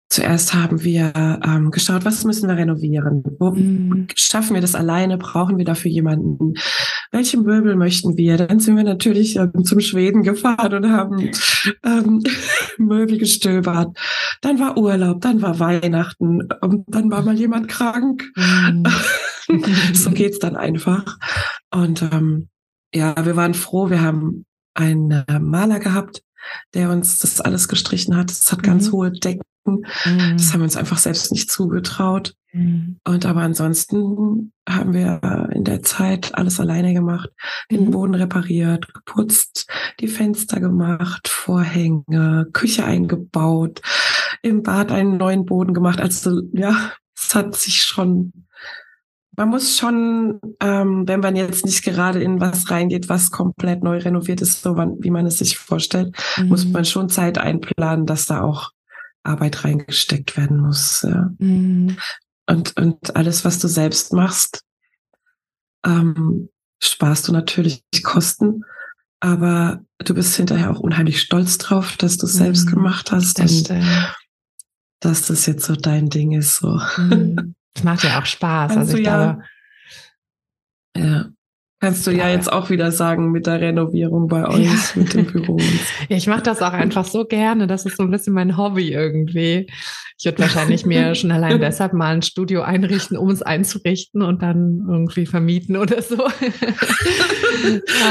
zuerst 0.08 0.54
haben 0.54 0.82
wir 0.82 1.12
ähm, 1.44 1.70
geschaut, 1.70 2.04
was 2.04 2.24
müssen 2.24 2.48
wir 2.48 2.56
renovieren? 2.56 3.22
Wo 3.38 3.50
Mhm. 3.50 4.08
schaffen 4.14 4.54
wir 4.54 4.60
das 4.60 4.74
alleine? 4.74 5.18
Brauchen 5.18 5.58
wir 5.58 5.64
dafür 5.64 5.90
jemanden? 5.90 6.54
Welche 7.10 7.38
Möbel 7.38 7.76
möchten 7.76 8.16
wir? 8.16 8.36
Dann 8.38 8.58
sind 8.60 8.76
wir 8.76 8.84
natürlich 8.84 9.36
ähm, 9.36 9.64
zum 9.64 9.80
Schweden 9.80 10.22
gefahren 10.22 10.72
und 10.74 10.90
haben 10.90 11.30
ähm, 11.84 12.22
Möbel 12.78 13.18
gestöbert. 13.18 13.96
Dann 14.40 14.58
war 14.58 14.76
Urlaub, 14.78 15.20
dann 15.20 15.42
war 15.42 15.58
Weihnachten, 15.60 16.48
und 16.60 16.84
dann 16.88 17.10
war 17.10 17.22
mal 17.22 17.38
jemand 17.38 17.68
krank. 17.68 18.24
Mhm. 18.36 18.84
so 19.94 20.10
geht's 20.10 20.38
dann 20.38 20.56
einfach. 20.56 21.18
Und 21.70 22.02
ähm, 22.02 22.48
ja, 22.94 23.14
wir 23.24 23.36
waren 23.36 23.54
froh. 23.54 23.88
Wir 23.90 24.00
haben 24.02 24.44
einen 24.74 25.10
äh, 25.10 25.38
Maler 25.38 25.78
gehabt, 25.80 26.22
der 26.74 26.90
uns 26.90 27.18
das 27.18 27.40
alles 27.40 27.68
gestrichen 27.68 28.16
hat. 28.16 28.30
Es 28.30 28.50
hat 28.50 28.62
ganz 28.62 28.88
Mhm. 28.88 28.92
hohe 28.92 29.12
Decken. 29.12 29.42
Mhm. 29.64 29.84
Das 30.36 30.52
haben 30.52 30.60
wir 30.60 30.64
uns 30.64 30.76
einfach 30.76 30.98
selbst 30.98 31.30
nicht 31.30 31.50
zugetraut. 31.50 32.34
Mhm. 32.52 32.98
Und 33.06 33.24
aber 33.26 33.42
ansonsten 33.42 34.52
haben 34.68 34.92
wir 34.92 35.48
in 35.54 35.64
der 35.64 35.82
Zeit 35.82 36.34
alles 36.34 36.58
alleine 36.60 36.92
gemacht, 36.94 37.30
den 37.70 37.86
Mhm. 37.86 37.90
Boden 37.92 38.14
repariert, 38.14 38.92
geputzt, 38.92 39.70
die 40.00 40.08
Fenster 40.08 40.60
gemacht, 40.60 41.28
Vorhänge, 41.28 42.46
Küche 42.52 42.84
eingebaut, 42.84 43.80
im 44.42 44.62
Bad 44.62 44.90
einen 44.90 45.16
neuen 45.16 45.44
Boden 45.46 45.74
gemacht. 45.74 46.00
Also 46.00 46.42
ja, 46.52 46.92
es 47.16 47.34
hat 47.34 47.54
sich 47.56 47.84
schon. 47.84 48.32
Man 49.36 49.48
muss 49.48 49.78
schon, 49.78 50.40
ähm, 50.60 51.08
wenn 51.08 51.20
man 51.20 51.36
jetzt 51.36 51.64
nicht 51.64 51.82
gerade 51.82 52.22
in 52.22 52.38
was 52.40 52.70
reingeht, 52.70 53.08
was 53.08 53.30
komplett 53.30 53.82
neu 53.82 53.96
renoviert 53.98 54.42
ist, 54.42 54.60
so 54.62 54.76
wie 54.76 55.10
man 55.10 55.24
es 55.26 55.38
sich 55.38 55.56
vorstellt, 55.56 56.14
muss 56.44 56.66
Mhm. 56.66 56.72
man 56.72 56.84
schon 56.84 57.08
Zeit 57.08 57.38
einplanen, 57.38 58.04
dass 58.04 58.26
da 58.26 58.42
auch 58.42 58.70
Arbeit 59.22 59.64
reingesteckt 59.64 60.36
werden 60.36 60.60
muss. 60.60 61.02
Ja 61.02 61.30
Mhm. 61.38 61.96
und, 62.46 62.76
und 62.76 63.16
alles, 63.16 63.44
was 63.44 63.58
du 63.58 63.68
selbst 63.68 64.12
machst, 64.12 64.62
ähm, 65.86 66.50
sparst 66.82 67.26
du 67.28 67.32
natürlich 67.32 67.82
Kosten, 68.02 68.64
aber 69.20 69.80
du 69.98 70.14
bist 70.14 70.36
hinterher 70.36 70.70
auch 70.70 70.80
unheimlich 70.80 71.20
stolz 71.22 71.56
drauf, 71.56 71.96
dass 71.96 72.18
du 72.18 72.26
es 72.26 72.34
selbst 72.34 72.66
Mhm. 72.66 72.70
gemacht 72.72 73.12
hast 73.12 73.38
Das 73.38 73.62
dass 75.00 75.26
das 75.26 75.46
jetzt 75.46 75.64
so 75.64 75.74
dein 75.74 76.10
Ding 76.10 76.32
ist. 76.32 76.56
So. 76.58 76.78
Mhm. 76.98 77.54
Das 77.74 77.84
macht 77.84 78.04
ja 78.04 78.20
auch 78.20 78.26
Spaß. 78.26 78.70
Also 78.76 78.80
Also 78.80 78.96
ich 78.98 79.04
ja. 79.06 79.32
glaube, 79.34 79.42
Ja. 80.96 81.26
Kannst 81.80 82.06
du 82.06 82.12
ja 82.12 82.28
Ja. 82.28 82.34
jetzt 82.34 82.52
auch 82.52 82.70
wieder 82.70 82.92
sagen 82.92 83.32
mit 83.32 83.46
der 83.48 83.60
Renovierung 83.60 84.28
bei 84.28 84.46
euch, 84.46 84.64
Ja. 84.64 84.72
mit 84.94 85.14
dem 85.14 85.26
Büro. 85.26 85.56
ja, 86.08 86.16
ich 86.16 86.28
mache 86.28 86.42
das 86.42 86.62
auch 86.62 86.72
einfach 86.72 87.04
so 87.04 87.24
gerne. 87.24 87.66
Das 87.66 87.84
ist 87.86 87.96
so 87.96 88.04
ein 88.04 88.10
bisschen 88.12 88.34
mein 88.34 88.56
Hobby 88.56 88.92
irgendwie. 88.92 89.66
Ich 90.16 90.24
würde 90.24 90.38
wahrscheinlich 90.38 90.86
mir 90.86 91.14
schon 91.16 91.32
allein 91.32 91.58
deshalb 91.60 91.92
mal 91.92 92.14
ein 92.14 92.22
Studio 92.22 92.62
einrichten, 92.62 93.16
um 93.16 93.30
es 93.30 93.42
einzurichten 93.42 94.22
und 94.22 94.42
dann 94.42 94.86
irgendwie 94.88 95.26
vermieten 95.26 95.76
oder 95.76 96.00
so. 96.02 96.22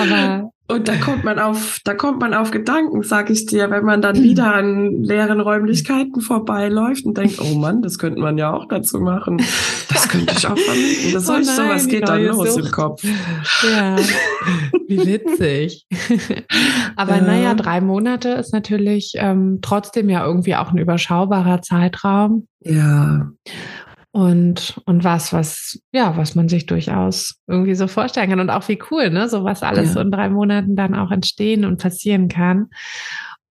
Aber 0.01 0.51
Und 0.71 0.87
da 0.87 0.95
kommt 0.95 1.23
man 1.23 1.37
auf, 1.37 1.79
da 1.83 1.93
kommt 1.93 2.19
man 2.19 2.33
auf 2.33 2.51
Gedanken, 2.51 3.03
sag 3.03 3.29
ich 3.29 3.45
dir, 3.45 3.69
wenn 3.69 3.83
man 3.83 4.01
dann 4.01 4.23
wieder 4.23 4.53
an 4.53 5.03
leeren 5.03 5.41
Räumlichkeiten 5.41 6.21
vorbeiläuft 6.21 7.05
und 7.05 7.17
denkt, 7.17 7.39
oh 7.41 7.57
Mann, 7.57 7.81
das 7.81 7.97
könnte 7.97 8.21
man 8.21 8.37
ja 8.37 8.53
auch 8.53 8.67
dazu 8.67 8.99
machen. 8.99 9.37
Das 9.89 10.07
könnte 10.07 10.33
ich 10.37 10.47
auch 10.47 10.57
vermieten. 10.57 11.13
Das 11.13 11.29
oh 11.29 11.33
nein, 11.33 11.43
so, 11.43 11.63
was 11.63 11.87
geht 11.87 12.07
dann 12.07 12.23
los 12.23 12.53
Sucht. 12.53 12.65
im 12.65 12.71
Kopf. 12.71 13.03
Ja, 13.03 13.97
wie 14.87 15.05
witzig. 15.05 15.85
Aber 16.95 17.17
ja. 17.17 17.21
naja, 17.21 17.53
drei 17.53 17.81
Monate 17.81 18.29
ist 18.29 18.53
natürlich 18.53 19.13
ähm, 19.17 19.59
trotzdem 19.61 20.09
ja 20.09 20.25
irgendwie 20.25 20.55
auch 20.55 20.71
ein 20.71 20.77
überschaubarer 20.77 21.61
Zeitraum. 21.61 22.47
Ja 22.63 23.27
und, 24.11 24.81
und 24.85 25.03
was, 25.03 25.31
was, 25.31 25.79
ja, 25.93 26.17
was 26.17 26.35
man 26.35 26.49
sich 26.49 26.65
durchaus 26.65 27.39
irgendwie 27.47 27.75
so 27.75 27.87
vorstellen 27.87 28.29
kann 28.29 28.41
und 28.41 28.49
auch 28.49 28.67
wie 28.67 28.79
cool, 28.91 29.09
ne, 29.09 29.29
so 29.29 29.43
was 29.43 29.63
alles 29.63 29.87
ja. 29.87 29.93
so 29.93 29.99
in 30.01 30.11
drei 30.11 30.29
Monaten 30.29 30.75
dann 30.75 30.95
auch 30.95 31.11
entstehen 31.11 31.63
und 31.63 31.81
passieren 31.81 32.27
kann. 32.27 32.69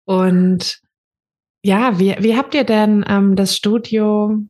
Und 0.05 0.79
ja, 1.63 1.99
wie, 1.99 2.15
wie 2.19 2.35
habt 2.35 2.55
ihr 2.55 2.63
denn 2.63 3.05
ähm, 3.07 3.35
das 3.35 3.55
Studio 3.55 4.43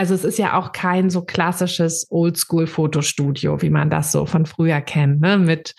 also 0.00 0.14
es 0.14 0.24
ist 0.24 0.38
ja 0.38 0.58
auch 0.58 0.72
kein 0.72 1.10
so 1.10 1.20
klassisches 1.20 2.06
Oldschool-Fotostudio, 2.08 3.60
wie 3.60 3.68
man 3.68 3.90
das 3.90 4.12
so 4.12 4.24
von 4.24 4.46
früher 4.46 4.80
kennt, 4.80 5.20
ne? 5.20 5.36
mit 5.36 5.74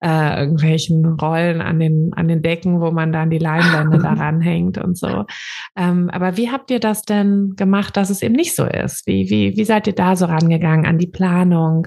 äh, 0.00 0.40
irgendwelchen 0.40 1.04
Rollen 1.04 1.60
an 1.60 1.78
den, 1.78 2.10
an 2.14 2.26
den 2.26 2.40
Decken, 2.40 2.80
wo 2.80 2.90
man 2.90 3.12
dann 3.12 3.28
die 3.28 3.36
Leinwände 3.36 3.98
daran 4.02 4.40
hängt 4.40 4.78
und 4.78 4.96
so. 4.96 5.26
Ähm, 5.76 6.08
aber 6.08 6.38
wie 6.38 6.50
habt 6.50 6.70
ihr 6.70 6.80
das 6.80 7.02
denn 7.02 7.52
gemacht, 7.54 7.98
dass 7.98 8.08
es 8.08 8.22
eben 8.22 8.34
nicht 8.34 8.56
so 8.56 8.64
ist? 8.64 9.06
Wie, 9.06 9.28
wie, 9.28 9.54
wie 9.54 9.64
seid 9.66 9.86
ihr 9.86 9.94
da 9.94 10.16
so 10.16 10.24
rangegangen 10.24 10.86
an 10.86 10.96
die 10.96 11.06
Planung, 11.06 11.86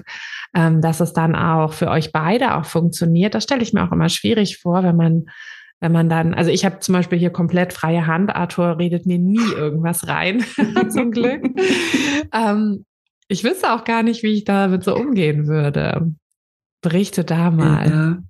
ähm, 0.54 0.80
dass 0.80 1.00
es 1.00 1.12
dann 1.12 1.34
auch 1.34 1.72
für 1.72 1.90
euch 1.90 2.12
beide 2.12 2.56
auch 2.56 2.66
funktioniert? 2.66 3.34
Das 3.34 3.42
stelle 3.42 3.62
ich 3.62 3.72
mir 3.72 3.82
auch 3.82 3.90
immer 3.90 4.10
schwierig 4.10 4.58
vor, 4.58 4.84
wenn 4.84 4.94
man 4.94 5.24
wenn 5.80 5.92
man 5.92 6.08
dann, 6.08 6.34
also 6.34 6.50
ich 6.50 6.64
habe 6.64 6.80
zum 6.80 6.94
Beispiel 6.94 7.18
hier 7.18 7.30
komplett 7.30 7.72
freie 7.72 8.06
Hand, 8.06 8.34
Arthur 8.34 8.78
redet 8.78 9.06
mir 9.06 9.18
nie 9.18 9.52
irgendwas 9.54 10.08
rein, 10.08 10.44
zum 10.88 11.10
Glück. 11.10 11.44
ähm, 12.32 12.84
ich 13.28 13.44
wüsste 13.44 13.72
auch 13.72 13.84
gar 13.84 14.02
nicht, 14.02 14.22
wie 14.22 14.32
ich 14.32 14.44
damit 14.44 14.84
so 14.84 14.94
umgehen 14.96 15.46
würde. 15.46 16.14
Berichte 16.82 17.24
da 17.24 17.50
mal. 17.50 18.24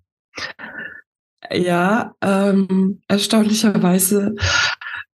Ja, 1.50 1.57
ja 1.57 2.14
ähm, 2.22 3.02
erstaunlicherweise, 3.09 4.35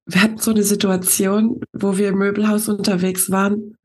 wir 0.06 0.22
hatten 0.22 0.38
so 0.38 0.50
eine 0.50 0.62
Situation, 0.62 1.60
wo 1.72 1.96
wir 1.96 2.08
im 2.08 2.18
Möbelhaus 2.18 2.68
unterwegs 2.68 3.30
waren 3.30 3.76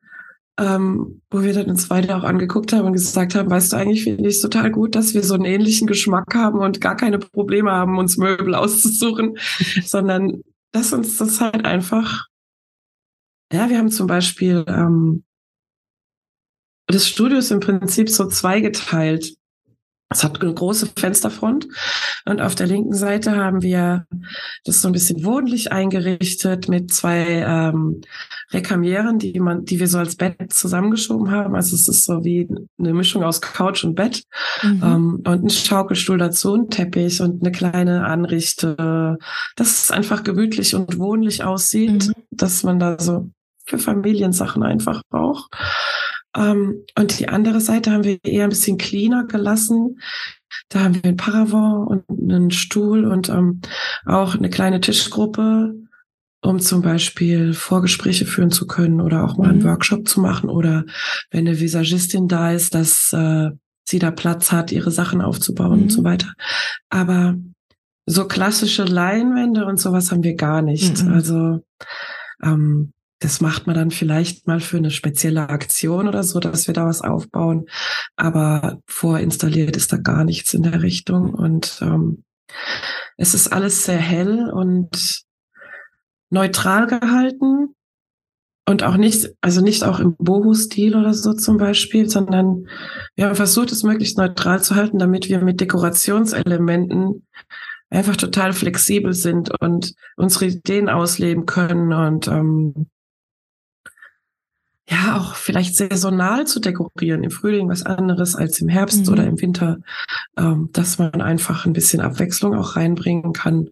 ähm, 0.57 1.21
wo 1.29 1.43
wir 1.43 1.53
dann 1.53 1.69
uns 1.69 1.89
beide 1.89 2.15
auch 2.15 2.23
angeguckt 2.23 2.71
haben 2.71 2.85
und 2.85 2.93
gesagt 2.93 3.35
haben, 3.35 3.49
weißt 3.49 3.73
du, 3.73 3.77
eigentlich 3.77 4.03
finde 4.03 4.21
ich 4.21 4.35
es 4.35 4.41
total 4.41 4.71
gut, 4.71 4.95
dass 4.95 5.13
wir 5.13 5.23
so 5.23 5.33
einen 5.33 5.45
ähnlichen 5.45 5.87
Geschmack 5.87 6.33
haben 6.33 6.59
und 6.59 6.79
gar 6.79 6.95
keine 6.95 7.19
Probleme 7.19 7.71
haben, 7.71 7.97
uns 7.97 8.17
Möbel 8.17 8.55
auszusuchen, 8.55 9.37
sondern 9.85 10.41
dass 10.71 10.93
uns 10.93 11.17
das 11.17 11.41
halt 11.41 11.65
einfach, 11.65 12.27
ja, 13.51 13.69
wir 13.69 13.77
haben 13.77 13.91
zum 13.91 14.07
Beispiel, 14.07 14.63
ähm, 14.67 15.23
das 16.87 17.07
Studio 17.07 17.39
ist 17.39 17.51
im 17.51 17.59
Prinzip 17.59 18.09
so 18.09 18.27
zweigeteilt. 18.27 19.35
Es 20.09 20.23
hat 20.23 20.41
eine 20.41 20.53
große 20.53 20.89
Fensterfront 20.97 21.67
und 22.25 22.39
auf 22.39 22.53
der 22.53 22.67
linken 22.67 22.93
Seite 22.93 23.35
haben 23.35 23.63
wir 23.63 24.05
das 24.63 24.81
so 24.81 24.87
ein 24.87 24.91
bisschen 24.91 25.25
wohnlich 25.25 25.71
eingerichtet 25.71 26.69
mit 26.69 26.93
zwei 26.93 27.43
ähm, 27.45 28.01
Rekamieren, 28.51 29.17
die 29.17 29.39
man, 29.39 29.65
die 29.65 29.79
wir 29.79 29.87
so 29.87 29.97
als 29.97 30.15
Bett 30.15 30.53
zusammengeschoben 30.53 31.31
haben. 31.31 31.55
Also 31.55 31.75
es 31.75 31.87
ist 31.87 32.05
so 32.05 32.23
wie 32.23 32.47
eine 32.77 32.93
Mischung 32.93 33.23
aus 33.23 33.41
Couch 33.41 33.83
und 33.83 33.95
Bett 33.95 34.23
mhm. 34.61 34.81
ähm, 34.83 35.21
und 35.25 35.45
ein 35.45 35.49
Schaukelstuhl 35.49 36.19
dazu, 36.19 36.53
ein 36.53 36.69
Teppich 36.69 37.21
und 37.21 37.41
eine 37.41 37.51
kleine 37.51 38.05
Anrichte, 38.05 39.17
dass 39.55 39.83
es 39.83 39.91
einfach 39.91 40.23
gemütlich 40.23 40.75
und 40.75 40.99
wohnlich 40.99 41.43
aussieht, 41.43 42.07
mhm. 42.07 42.13
dass 42.29 42.63
man 42.63 42.79
da 42.79 42.99
so 42.99 43.31
für 43.65 43.79
Familiensachen 43.79 44.63
einfach 44.63 45.01
braucht. 45.09 45.51
Ähm, 46.35 46.83
und 46.97 47.19
die 47.19 47.29
andere 47.29 47.61
Seite 47.61 47.91
haben 47.91 48.03
wir 48.03 48.17
eher 48.23 48.43
ein 48.43 48.49
bisschen 48.49 48.77
cleaner 48.77 49.25
gelassen. 49.25 49.99
Da 50.69 50.81
haben 50.81 50.95
wir 50.95 51.03
ein 51.03 51.17
Paravent 51.17 51.87
und 51.87 52.31
einen 52.31 52.51
Stuhl 52.51 53.05
und 53.05 53.29
ähm, 53.29 53.61
auch 54.05 54.35
eine 54.35 54.49
kleine 54.49 54.81
Tischgruppe, 54.81 55.75
um 56.41 56.59
zum 56.59 56.81
Beispiel 56.81 57.53
Vorgespräche 57.53 58.25
führen 58.25 58.51
zu 58.51 58.67
können 58.67 59.01
oder 59.01 59.23
auch 59.23 59.37
mal 59.37 59.49
einen 59.49 59.59
mhm. 59.59 59.65
Workshop 59.65 60.07
zu 60.07 60.21
machen 60.21 60.49
oder 60.49 60.85
wenn 61.31 61.47
eine 61.47 61.59
Visagistin 61.59 62.27
da 62.27 62.51
ist, 62.51 62.75
dass 62.75 63.11
äh, 63.13 63.51
sie 63.83 63.99
da 63.99 64.11
Platz 64.11 64.51
hat, 64.51 64.71
ihre 64.71 64.91
Sachen 64.91 65.21
aufzubauen 65.21 65.77
mhm. 65.77 65.83
und 65.83 65.89
so 65.89 66.01
mhm. 66.01 66.05
weiter. 66.05 66.33
Aber 66.89 67.35
so 68.05 68.27
klassische 68.27 68.83
Leinwände 68.83 69.65
und 69.65 69.79
sowas 69.79 70.11
haben 70.11 70.23
wir 70.23 70.35
gar 70.35 70.61
nicht. 70.61 71.03
Mhm. 71.03 71.13
Also 71.13 71.63
ähm, 72.43 72.93
das 73.25 73.41
macht 73.41 73.65
man 73.65 73.75
dann 73.75 73.89
vielleicht 73.89 74.45
mal 74.45 74.59
für 74.59 74.77
eine 74.77 74.91
spezielle 74.91 75.49
Aktion 75.49 76.07
oder 76.07 76.21
so, 76.21 76.39
dass 76.39 76.67
wir 76.67 76.75
da 76.75 76.85
was 76.85 77.01
aufbauen. 77.01 77.65
Aber 78.15 78.83
vorinstalliert 78.85 79.75
ist 79.75 79.91
da 79.91 79.97
gar 79.97 80.23
nichts 80.23 80.53
in 80.53 80.61
der 80.61 80.83
Richtung. 80.83 81.33
Und 81.33 81.79
ähm, 81.81 82.23
es 83.17 83.33
ist 83.33 83.51
alles 83.51 83.83
sehr 83.83 83.97
hell 83.97 84.51
und 84.51 85.23
neutral 86.29 86.85
gehalten. 86.85 87.73
Und 88.67 88.83
auch 88.83 88.97
nicht, 88.97 89.31
also 89.41 89.61
nicht 89.61 89.83
auch 89.83 89.99
im 89.99 90.15
Boho-Stil 90.17 90.95
oder 90.95 91.15
so 91.15 91.33
zum 91.33 91.57
Beispiel, 91.57 92.07
sondern 92.07 92.67
wir 93.15 93.25
haben 93.25 93.35
versucht, 93.35 93.71
es 93.71 93.81
möglichst 93.81 94.19
neutral 94.19 94.61
zu 94.61 94.75
halten, 94.75 94.99
damit 94.99 95.29
wir 95.29 95.41
mit 95.41 95.61
Dekorationselementen 95.61 97.25
einfach 97.89 98.17
total 98.17 98.53
flexibel 98.53 99.13
sind 99.13 99.49
und 99.61 99.95
unsere 100.15 100.45
Ideen 100.45 100.89
ausleben 100.89 101.47
können 101.47 101.91
und 101.91 102.27
ähm, 102.27 102.87
ja 104.89 105.17
auch 105.17 105.35
vielleicht 105.35 105.75
saisonal 105.75 106.45
zu 106.45 106.59
dekorieren, 106.59 107.23
im 107.23 107.31
Frühling 107.31 107.69
was 107.69 107.83
anderes 107.83 108.35
als 108.35 108.59
im 108.59 108.69
Herbst 108.69 109.07
mhm. 109.07 109.13
oder 109.13 109.25
im 109.25 109.41
Winter, 109.41 109.79
ähm, 110.37 110.69
dass 110.73 110.99
man 110.99 111.21
einfach 111.21 111.65
ein 111.65 111.73
bisschen 111.73 112.01
Abwechslung 112.01 112.55
auch 112.55 112.75
reinbringen 112.75 113.33
kann 113.33 113.69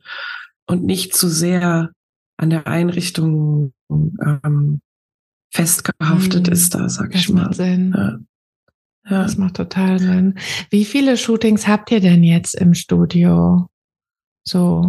und 0.66 0.84
nicht 0.84 1.16
zu 1.16 1.30
sehr 1.30 1.92
an 2.38 2.50
der 2.50 2.68
Einrichtung 2.68 3.74
ähm, 3.90 4.82
festgehaftet 5.52 6.48
mhm. 6.48 6.54
ist 6.54 6.74
da, 6.74 6.90
sag 6.90 7.12
das 7.12 7.22
ich 7.22 7.30
mal. 7.30 7.44
Macht 7.44 7.56
Sinn. 7.56 7.94
Ja. 7.96 8.20
ja. 9.10 9.24
Das 9.24 9.38
macht 9.38 9.56
total 9.56 10.00
Sinn. 10.00 10.40
Wie 10.72 10.84
viele 10.84 11.16
Shootings 11.16 11.68
habt 11.68 11.92
ihr 11.92 12.00
denn 12.00 12.24
jetzt 12.24 12.56
im 12.56 12.74
Studio? 12.74 13.68
So. 14.44 14.88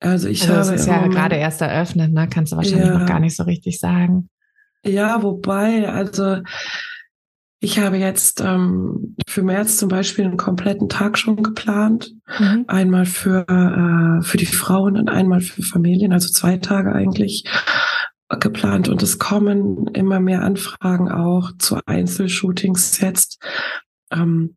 Also 0.00 0.28
ich 0.28 0.42
also 0.42 0.54
habe. 0.54 0.74
Es 0.74 0.82
ist 0.82 0.86
ja 0.86 1.06
gerade 1.08 1.36
erst 1.36 1.62
eröffnet, 1.62 2.12
ne? 2.12 2.28
Kannst 2.28 2.52
du 2.52 2.56
wahrscheinlich 2.56 2.86
ja. 2.86 2.98
noch 2.98 3.06
gar 3.06 3.18
nicht 3.18 3.34
so 3.34 3.44
richtig 3.44 3.80
sagen. 3.80 4.28
Ja, 4.84 5.22
wobei, 5.22 5.88
also 5.88 6.42
ich 7.60 7.80
habe 7.80 7.96
jetzt 7.96 8.40
ähm, 8.40 9.16
für 9.26 9.42
März 9.42 9.78
zum 9.78 9.88
Beispiel 9.88 10.24
einen 10.24 10.36
kompletten 10.36 10.88
Tag 10.88 11.18
schon 11.18 11.42
geplant. 11.42 12.12
Mhm. 12.38 12.64
Einmal 12.68 13.04
für, 13.04 13.46
äh, 13.48 14.22
für 14.22 14.36
die 14.36 14.46
Frauen 14.46 14.96
und 14.96 15.08
einmal 15.08 15.40
für 15.40 15.62
Familien, 15.62 16.12
also 16.12 16.28
zwei 16.28 16.58
Tage 16.58 16.92
eigentlich 16.92 17.44
geplant. 18.40 18.88
Und 18.88 19.02
es 19.02 19.18
kommen 19.18 19.88
immer 19.88 20.20
mehr 20.20 20.42
Anfragen 20.42 21.10
auch 21.10 21.50
zu 21.58 21.78
Einzelshootings 21.86 23.00
jetzt. 23.00 23.42
Ähm, 24.12 24.56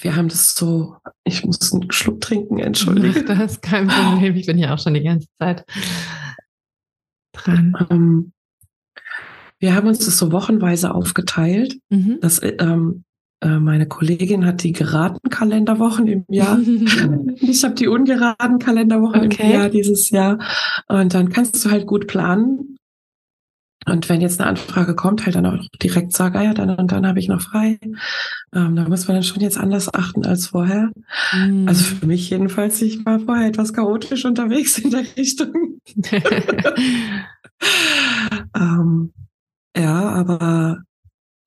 wir 0.00 0.16
haben 0.16 0.28
das 0.28 0.54
so, 0.54 0.96
ich 1.24 1.44
muss 1.44 1.72
einen 1.72 1.92
Schluck 1.92 2.20
trinken, 2.20 2.58
entschuldige. 2.58 3.22
Das 3.24 3.52
ist 3.52 3.62
kein 3.62 3.88
Problem, 3.88 4.34
ich 4.34 4.46
bin 4.46 4.58
ja 4.58 4.74
auch 4.74 4.78
schon 4.78 4.94
die 4.94 5.02
ganze 5.02 5.28
Zeit 5.38 5.64
dran. 7.32 7.76
Ähm, 7.90 8.32
wir 9.58 9.74
haben 9.74 9.88
uns 9.88 10.04
das 10.04 10.18
so 10.18 10.32
wochenweise 10.32 10.94
aufgeteilt. 10.94 11.78
Mhm. 11.90 12.18
Das, 12.20 12.40
ähm, 12.42 13.04
äh, 13.40 13.58
meine 13.58 13.86
Kollegin 13.86 14.44
hat 14.46 14.62
die 14.62 14.72
geraden 14.72 15.30
Kalenderwochen 15.30 16.06
im 16.08 16.24
Jahr. 16.28 16.58
ich 17.36 17.64
habe 17.64 17.74
die 17.74 17.88
ungeraden 17.88 18.58
Kalenderwochen 18.58 19.26
okay. 19.26 19.42
im 19.44 19.52
Jahr 19.52 19.68
dieses 19.68 20.10
Jahr. 20.10 20.38
Und 20.88 21.14
dann 21.14 21.28
kannst 21.28 21.64
du 21.64 21.70
halt 21.70 21.86
gut 21.86 22.06
planen. 22.06 22.76
Und 23.86 24.08
wenn 24.08 24.20
jetzt 24.20 24.40
eine 24.40 24.50
Anfrage 24.50 24.94
kommt, 24.94 25.24
halt 25.24 25.36
dann 25.36 25.46
auch 25.46 25.56
direkt 25.82 26.12
sagen, 26.12 26.36
ah 26.36 26.42
ja, 26.42 26.52
dann 26.52 26.70
und 26.70 26.92
dann 26.92 27.06
habe 27.06 27.20
ich 27.20 27.28
noch 27.28 27.40
frei. 27.40 27.78
Ähm, 28.52 28.76
da 28.76 28.86
muss 28.86 29.08
man 29.08 29.16
dann 29.16 29.24
schon 29.24 29.40
jetzt 29.40 29.56
anders 29.56 29.92
achten 29.94 30.26
als 30.26 30.48
vorher. 30.48 30.90
Mm. 31.32 31.66
Also 31.66 31.84
für 31.84 32.06
mich 32.06 32.28
jedenfalls, 32.28 32.82
ich 32.82 33.06
war 33.06 33.20
vorher 33.20 33.46
etwas 33.46 33.72
chaotisch 33.72 34.26
unterwegs 34.26 34.78
in 34.78 34.90
der 34.90 35.04
Richtung. 35.16 35.80
ähm, 38.54 39.12
ja, 39.76 40.08
aber 40.08 40.82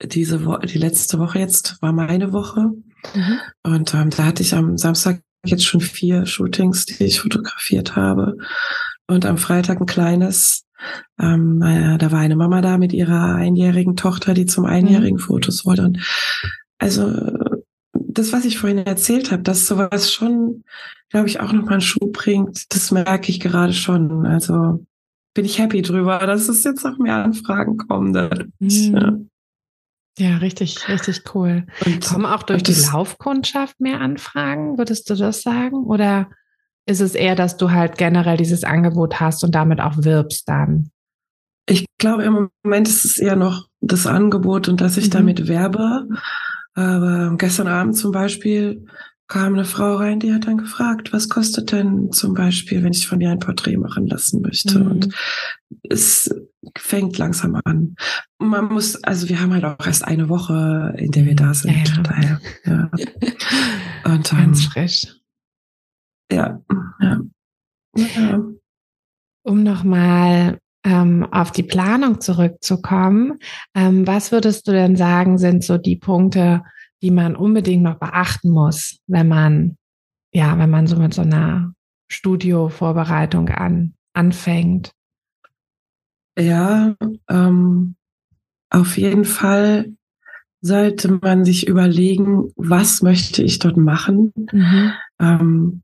diese 0.04 0.46
Woche, 0.46 0.66
die 0.66 0.78
letzte 0.78 1.20
Woche 1.20 1.40
jetzt 1.40 1.82
war 1.82 1.92
meine 1.92 2.34
Woche. 2.34 2.72
Mhm. 3.14 3.40
Und 3.64 3.94
ähm, 3.94 4.10
da 4.10 4.26
hatte 4.26 4.44
ich 4.44 4.54
am 4.54 4.78
Samstag 4.78 5.22
jetzt 5.46 5.66
schon 5.66 5.82
vier 5.82 6.26
Shootings, 6.26 6.86
die 6.86 7.04
ich 7.04 7.20
fotografiert 7.20 7.96
habe. 7.96 8.38
Und 9.08 9.26
am 9.26 9.38
Freitag 9.38 9.80
ein 9.80 9.86
kleines. 9.86 10.66
Ähm, 11.20 11.62
äh, 11.62 11.98
da 11.98 12.12
war 12.12 12.20
eine 12.20 12.36
Mama 12.36 12.62
da 12.62 12.78
mit 12.78 12.94
ihrer 12.94 13.36
einjährigen 13.36 13.96
Tochter, 13.96 14.34
die 14.34 14.46
zum 14.46 14.66
einjährigen 14.66 15.18
mhm. 15.18 15.22
Fotos 15.22 15.66
wollte. 15.66 15.84
Und 15.84 16.00
also 16.80 17.12
das, 17.94 18.34
was 18.34 18.46
ich 18.46 18.58
vorhin 18.58 18.80
erzählt 18.80 19.32
habe, 19.32 19.44
dass 19.44 19.68
sowas 19.68 20.12
schon, 20.12 20.64
glaube 21.10 21.28
ich, 21.28 21.40
auch 21.40 21.54
nochmal 21.54 21.74
einen 21.74 21.82
Schub 21.82 22.14
bringt, 22.14 22.74
das 22.74 22.92
merke 22.92 23.30
ich 23.30 23.40
gerade 23.40 23.74
schon. 23.74 24.26
Also 24.26 24.86
bin 25.34 25.46
ich 25.46 25.60
happy 25.60 25.82
drüber, 25.82 26.20
dass 26.20 26.50
es 26.50 26.64
jetzt 26.64 26.84
noch 26.84 26.98
mehr 26.98 27.24
Anfragen 27.24 27.78
kommen. 27.78 28.12
Mhm. 28.60 29.28
Ja. 30.18 30.28
ja. 30.28 30.38
richtig, 30.38 30.88
richtig 30.90 31.24
cool. 31.34 31.66
Und 31.86 32.06
kommen 32.06 32.26
auch 32.26 32.44
durch 32.44 32.64
die 32.64 32.74
Laufkundschaft 32.74 33.80
mehr 33.80 34.02
Anfragen, 34.02 34.78
würdest 34.78 35.10
du 35.10 35.16
das 35.16 35.42
sagen? 35.42 35.86
Oder 35.86 36.30
ist 36.86 37.00
es 37.00 37.16
eher, 37.16 37.36
dass 37.36 37.58
du 37.58 37.72
halt 37.72 37.98
generell 37.98 38.38
dieses 38.38 38.64
Angebot 38.64 39.20
hast 39.20 39.44
und 39.44 39.56
damit 39.56 39.80
auch 39.80 39.98
wirbst 39.98 40.48
dann? 40.50 40.92
Ich 41.68 41.86
glaube, 41.98 42.24
im 42.24 42.50
Moment 42.64 42.88
ist 42.88 43.06
es 43.06 43.18
eher 43.18 43.36
noch 43.36 43.68
das 43.80 44.08
Angebot 44.08 44.68
und 44.68 44.82
dass 44.82 44.98
ich 44.98 45.08
mhm. 45.08 45.12
damit 45.12 45.48
werbe. 45.48 46.08
Aber 46.74 47.36
gestern 47.38 47.68
Abend 47.68 47.96
zum 47.98 48.12
Beispiel 48.12 48.86
kam 49.32 49.54
eine 49.54 49.64
Frau 49.64 49.96
rein, 49.96 50.20
die 50.20 50.34
hat 50.34 50.46
dann 50.46 50.58
gefragt, 50.58 51.14
was 51.14 51.30
kostet 51.30 51.72
denn 51.72 52.12
zum 52.12 52.34
Beispiel, 52.34 52.84
wenn 52.84 52.92
ich 52.92 53.08
von 53.08 53.18
dir 53.18 53.32
ein 53.32 53.40
Porträt 53.40 53.78
machen 53.78 54.06
lassen 54.06 54.42
möchte? 54.42 54.80
Mhm. 54.80 54.92
Und 54.92 55.16
es 55.90 56.30
fängt 56.78 57.18
langsam 57.18 57.58
an. 57.64 57.96
Man 58.40 58.66
muss, 58.66 59.02
also 59.06 59.30
wir 59.30 59.40
haben 59.40 59.54
halt 59.54 59.64
auch 59.64 59.86
erst 59.86 60.04
eine 60.04 60.28
Woche, 60.28 60.94
in 60.98 61.12
der 61.12 61.24
wir 61.24 61.36
da 61.36 61.54
sind. 61.54 61.72
Ja, 61.72 61.96
ja. 61.96 62.02
Daher, 62.02 62.42
ja. 62.66 62.92
Und, 64.04 64.30
Ganz 64.32 64.66
ähm, 64.66 64.70
frisch. 64.70 65.16
Ja, 66.30 66.62
ja. 67.00 67.22
ja. 67.96 68.44
Um 69.44 69.64
nochmal 69.64 70.60
ähm, 70.84 71.26
auf 71.32 71.54
die 71.54 71.64
Planung 71.64 72.20
zurückzukommen, 72.20 73.40
ähm, 73.76 74.06
was 74.06 74.34
würdest 74.34 74.68
du 74.68 74.74
denn 74.74 74.98
sagen, 74.98 75.38
sind 75.38 75.64
so 75.64 75.78
die 75.78 75.96
Punkte, 75.96 76.64
die 77.02 77.12
man 77.12 77.36
unbedingt 77.36 77.84
noch 77.84 77.98
beachten 77.98 78.52
muss, 78.52 79.00
wenn 79.08 79.28
man, 79.28 79.78
ja, 80.34 80.58
wenn 80.58 80.70
man 80.70 80.88
so 80.88 80.98
mit 80.98 81.14
so 81.14 81.22
einer 81.22 81.74
Studiovorbereitung 82.10 83.50
an, 83.50 83.94
anfängt? 84.14 84.92
Ja, 86.38 86.96
ähm, 87.30 87.96
auf 88.70 88.98
jeden 88.98 89.26
Fall 89.26 89.94
sollte 90.62 91.20
man 91.22 91.44
sich 91.44 91.68
überlegen, 91.68 92.52
was 92.56 93.02
möchte 93.02 93.44
ich 93.44 93.60
dort 93.60 93.78
machen? 93.78 94.32
Mhm. 94.52 94.94
Ähm, 95.20 95.82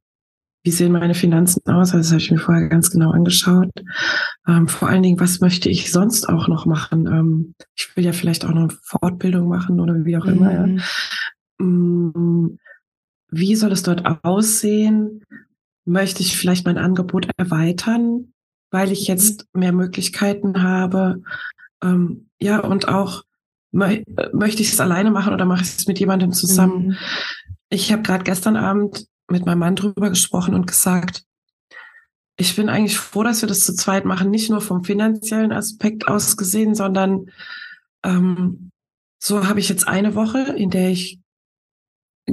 wie 0.63 0.71
sehen 0.71 0.91
meine 0.91 1.13
Finanzen 1.13 1.61
aus? 1.65 1.93
Also 1.93 1.97
das 1.97 2.11
habe 2.11 2.21
ich 2.21 2.31
mir 2.31 2.39
vorher 2.39 2.67
ganz 2.67 2.91
genau 2.91 3.11
angeschaut. 3.11 3.71
Ähm, 4.47 4.67
vor 4.67 4.89
allen 4.89 5.03
Dingen, 5.03 5.19
was 5.19 5.39
möchte 5.39 5.69
ich 5.69 5.91
sonst 5.91 6.27
auch 6.27 6.47
noch 6.47 6.65
machen? 6.65 7.07
Ähm, 7.07 7.55
ich 7.75 7.95
will 7.95 8.05
ja 8.05 8.11
vielleicht 8.11 8.45
auch 8.45 8.53
noch 8.53 8.71
Fortbildung 8.83 9.47
machen 9.47 9.79
oder 9.79 10.03
wie 10.05 10.17
auch 10.17 10.25
mhm. 10.25 10.33
immer. 10.33 10.53
Ja. 10.53 11.65
Mm, 11.65 12.57
wie 13.29 13.55
soll 13.55 13.71
es 13.71 13.83
dort 13.83 14.03
aussehen? 14.23 15.23
Möchte 15.85 16.21
ich 16.21 16.37
vielleicht 16.37 16.65
mein 16.65 16.77
Angebot 16.77 17.29
erweitern, 17.37 18.33
weil 18.71 18.91
ich 18.91 19.07
jetzt 19.07 19.45
mhm. 19.53 19.59
mehr 19.59 19.71
Möglichkeiten 19.71 20.63
habe? 20.63 21.21
Ähm, 21.81 22.29
ja, 22.39 22.59
und 22.59 22.87
auch 22.87 23.23
mö 23.71 24.01
möchte 24.33 24.61
ich 24.61 24.73
es 24.73 24.79
alleine 24.79 25.11
machen 25.11 25.33
oder 25.33 25.45
mache 25.45 25.61
ich 25.61 25.77
es 25.77 25.87
mit 25.87 25.99
jemandem 25.99 26.31
zusammen? 26.31 26.87
Mhm. 26.87 26.97
Ich 27.69 27.91
habe 27.91 28.01
gerade 28.01 28.23
gestern 28.23 28.55
Abend 28.55 29.07
mit 29.29 29.45
meinem 29.45 29.59
Mann 29.59 29.75
drüber 29.75 30.09
gesprochen 30.09 30.53
und 30.53 30.67
gesagt, 30.67 31.23
ich 32.37 32.55
bin 32.55 32.69
eigentlich 32.69 32.97
froh, 32.97 33.23
dass 33.23 33.41
wir 33.41 33.49
das 33.49 33.65
zu 33.65 33.73
zweit 33.75 34.05
machen, 34.05 34.29
nicht 34.29 34.49
nur 34.49 34.61
vom 34.61 34.83
finanziellen 34.83 35.51
Aspekt 35.51 36.07
aus 36.07 36.37
gesehen, 36.37 36.75
sondern 36.75 37.31
ähm, 38.03 38.69
so 39.19 39.47
habe 39.47 39.59
ich 39.59 39.69
jetzt 39.69 39.87
eine 39.87 40.13
Woche, 40.13 40.53
in 40.55 40.69
der 40.69 40.89
ich 40.89 41.19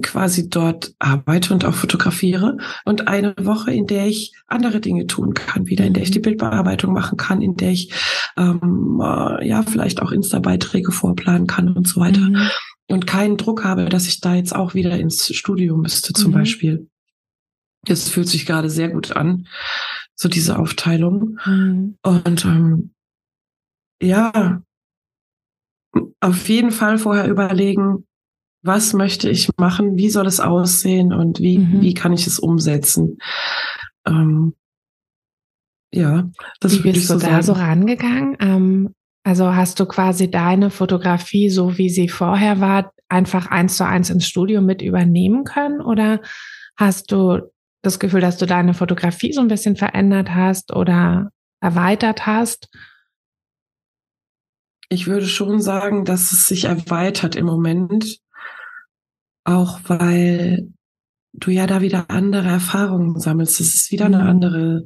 quasi 0.03 0.49
dort 0.51 0.93
arbeite 0.99 1.55
und 1.55 1.65
auch 1.65 1.75
fotografiere 1.75 2.59
und 2.85 3.07
eine 3.07 3.35
Woche, 3.41 3.73
in 3.73 3.87
der 3.87 4.07
ich 4.07 4.33
andere 4.47 4.81
Dinge 4.81 5.07
tun 5.07 5.35
kann, 5.35 5.67
wieder 5.69 5.85
in 5.87 5.95
der 5.95 6.03
ich 6.03 6.11
die 6.11 6.19
mhm. 6.19 6.25
Bildbearbeitung 6.25 6.93
machen 6.93 7.17
kann, 7.17 7.41
in 7.41 7.57
der 7.57 7.71
ich 7.71 7.93
ähm, 8.37 9.01
äh, 9.03 9.47
ja 9.47 9.63
vielleicht 9.63 10.03
auch 10.03 10.11
Insta-Beiträge 10.11 10.91
vorplanen 10.91 11.47
kann 11.47 11.69
und 11.69 11.87
so 11.87 12.01
weiter. 12.01 12.21
Mhm 12.21 12.51
und 12.89 13.07
keinen 13.07 13.37
Druck 13.37 13.65
habe, 13.65 13.87
dass 13.87 14.07
ich 14.07 14.21
da 14.21 14.35
jetzt 14.35 14.55
auch 14.55 14.75
wieder 14.75 14.99
ins 14.99 15.35
Studio 15.35 15.77
müsste, 15.77 16.13
zum 16.13 16.33
mhm. 16.33 16.35
Beispiel. 16.35 16.91
Das 17.83 18.09
fühlt 18.09 18.29
sich 18.29 18.47
gerade 18.47 18.71
sehr 18.71 18.89
gut 18.89 19.13
an, 19.17 19.47
so 20.15 20.29
diese 20.29 20.59
Aufteilung. 20.59 21.39
Mhm. 21.45 21.99
Und 22.03 22.45
ähm, 22.45 22.95
ja, 24.03 24.63
auf 26.21 26.49
jeden 26.49 26.71
Fall 26.71 26.99
vorher 26.99 27.29
überlegen, 27.29 28.07
was 28.63 28.95
möchte 28.95 29.29
ich 29.29 29.51
machen, 29.59 29.97
wie 29.97 30.09
soll 30.09 30.27
es 30.27 30.41
aussehen 30.41 31.13
und 31.13 31.39
wie, 31.41 31.59
mhm. 31.59 31.83
wie 31.83 31.95
kann 31.95 32.13
ich 32.13 32.27
es 32.27 32.39
umsetzen. 32.39 33.19
Ähm, 34.07 34.55
ja, 35.93 36.31
das 36.61 36.83
wie 36.83 36.93
bist 36.93 37.11
du 37.11 37.19
so 37.19 37.27
da 37.27 37.43
so 37.43 37.53
rangegangen? 37.53 38.37
Ähm, 38.41 38.95
also 39.25 39.55
hast 39.57 39.81
du 39.81 39.87
quasi 39.87 40.31
deine 40.31 40.69
Fotografie, 40.69 41.49
so 41.49 41.79
wie 41.79 41.89
sie 41.89 42.11
vorher 42.11 42.61
war, 42.61 42.93
einfach 43.09 43.51
eins 43.51 43.79
zu 43.79 43.87
eins 43.87 44.11
ins 44.11 44.27
Studio 44.27 44.61
mit 44.61 44.83
übernehmen 44.83 45.45
können? 45.45 45.81
Oder 45.81 46.21
hast 46.77 47.11
du 47.11 47.41
das 47.81 47.99
Gefühl, 47.99 48.21
dass 48.21 48.37
du 48.37 48.45
deine 48.45 48.75
Fotografie 48.75 49.33
so 49.33 49.41
ein 49.41 49.49
bisschen 49.49 49.77
verändert 49.77 50.31
hast 50.35 50.75
oder 50.75 51.31
erweitert 51.61 52.27
hast? 52.27 52.69
Ich 54.91 55.07
würde 55.07 55.27
schon 55.27 55.63
sagen, 55.63 56.05
dass 56.05 56.33
es 56.33 56.47
sich 56.47 56.65
erweitert 56.67 57.35
im 57.35 57.47
Moment, 57.47 58.19
auch 59.45 59.81
weil 59.85 60.74
du 61.35 61.51
ja 61.51 61.67
da 61.67 61.81
wieder 61.81 62.07
andere 62.09 62.49
Erfahrungen 62.49 63.19
sammelst. 63.19 63.61
Es 63.61 63.75
ist 63.75 63.91
wieder 63.91 64.07
eine 64.07 64.23
mhm. 64.23 64.29
andere 64.29 64.85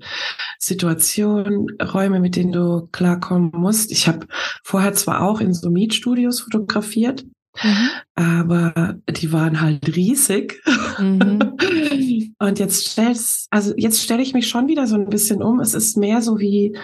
Situation, 0.59 1.67
Räume, 1.81 2.21
mit 2.21 2.37
denen 2.37 2.53
du 2.53 2.89
klarkommen 2.91 3.53
musst. 3.55 3.93
Ich 3.93 4.09
habe 4.09 4.27
vorher 4.65 4.95
zwar 4.95 5.23
auch 5.23 5.41
in 5.41 5.53
so 5.53 5.71
Mietstudios 5.71 6.41
fotografiert, 6.41 7.25
mhm. 7.63 7.91
aber 8.15 8.97
die 9.09 9.33
waren 9.33 9.61
halt 9.61 9.95
riesig. 9.95 10.61
Mhm. 10.99 11.39
Und 12.41 12.59
jetzt 12.59 12.87
stellst, 12.87 13.49
also 13.51 13.75
jetzt 13.77 14.03
stelle 14.03 14.23
ich 14.23 14.33
mich 14.33 14.49
schon 14.49 14.69
wieder 14.69 14.87
so 14.87 14.95
ein 14.95 15.09
bisschen 15.09 15.43
um. 15.43 15.61
Es 15.61 15.75
ist 15.75 15.97
mehr 15.97 16.23
so 16.23 16.39
wie 16.39 16.77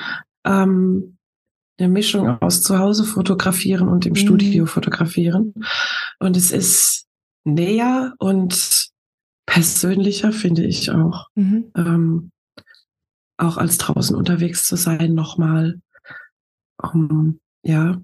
ähm, 0.44 1.16
eine 1.78 1.88
Mischung 1.88 2.28
aus 2.40 2.62
zu 2.62 2.78
Hause 2.78 3.04
fotografieren 3.04 3.88
und 3.88 4.04
im 4.06 4.12
mhm. 4.12 4.16
Studio 4.16 4.66
fotografieren. 4.66 5.54
Und 6.18 6.36
es 6.36 6.50
ist 6.50 7.06
näher 7.44 8.14
und 8.18 8.92
persönlicher, 9.46 10.32
finde 10.32 10.64
ich 10.64 10.90
auch. 10.90 11.28
Mhm. 11.34 11.70
Ähm, 11.76 12.30
auch 13.36 13.56
als 13.56 13.78
draußen 13.78 14.16
unterwegs 14.16 14.66
zu 14.66 14.76
sein, 14.76 15.14
nochmal. 15.14 15.80
Um, 16.82 17.40
ja, 17.64 18.00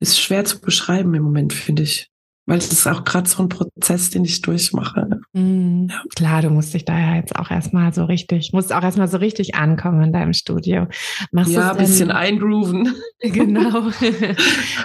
ist 0.00 0.20
schwer 0.20 0.44
zu 0.44 0.60
beschreiben 0.60 1.14
im 1.14 1.22
Moment, 1.22 1.52
finde 1.52 1.82
ich. 1.82 2.10
Weil 2.48 2.58
es 2.58 2.70
ist 2.70 2.86
auch 2.86 3.02
gerade 3.02 3.28
so 3.28 3.42
ein 3.42 3.48
Prozess, 3.48 4.10
den 4.10 4.24
ich 4.24 4.40
durchmache. 4.40 5.20
Mhm. 5.32 5.88
Ja. 5.90 6.02
Klar, 6.14 6.42
du 6.42 6.50
musst 6.50 6.74
dich 6.74 6.84
da 6.84 6.96
ja 6.96 7.16
jetzt 7.16 7.34
auch 7.34 7.50
erstmal 7.50 7.92
so 7.92 8.04
richtig, 8.04 8.52
musst 8.52 8.72
auch 8.72 8.84
erstmal 8.84 9.08
so 9.08 9.16
richtig 9.16 9.56
ankommen 9.56 10.00
in 10.00 10.12
deinem 10.12 10.32
Studio. 10.32 10.86
Machst 11.32 11.52
ja, 11.52 11.72
ein 11.72 11.76
bisschen 11.76 12.10
eingrooven. 12.10 12.94
Genau. 13.20 13.90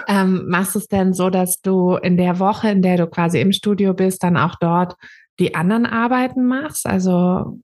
ähm, 0.08 0.46
machst 0.48 0.74
du 0.74 0.80
es 0.80 0.88
denn 0.88 1.14
so, 1.14 1.30
dass 1.30 1.62
du 1.62 1.96
in 1.96 2.18
der 2.18 2.40
Woche, 2.40 2.70
in 2.70 2.82
der 2.82 2.98
du 2.98 3.08
quasi 3.08 3.40
im 3.40 3.52
Studio 3.52 3.94
bist, 3.94 4.24
dann 4.24 4.38
auch 4.38 4.56
dort 4.60 4.96
die 5.42 5.56
anderen 5.56 5.88
Arbeiten 5.88 6.46
machst? 6.46 6.86
Also 6.86 7.60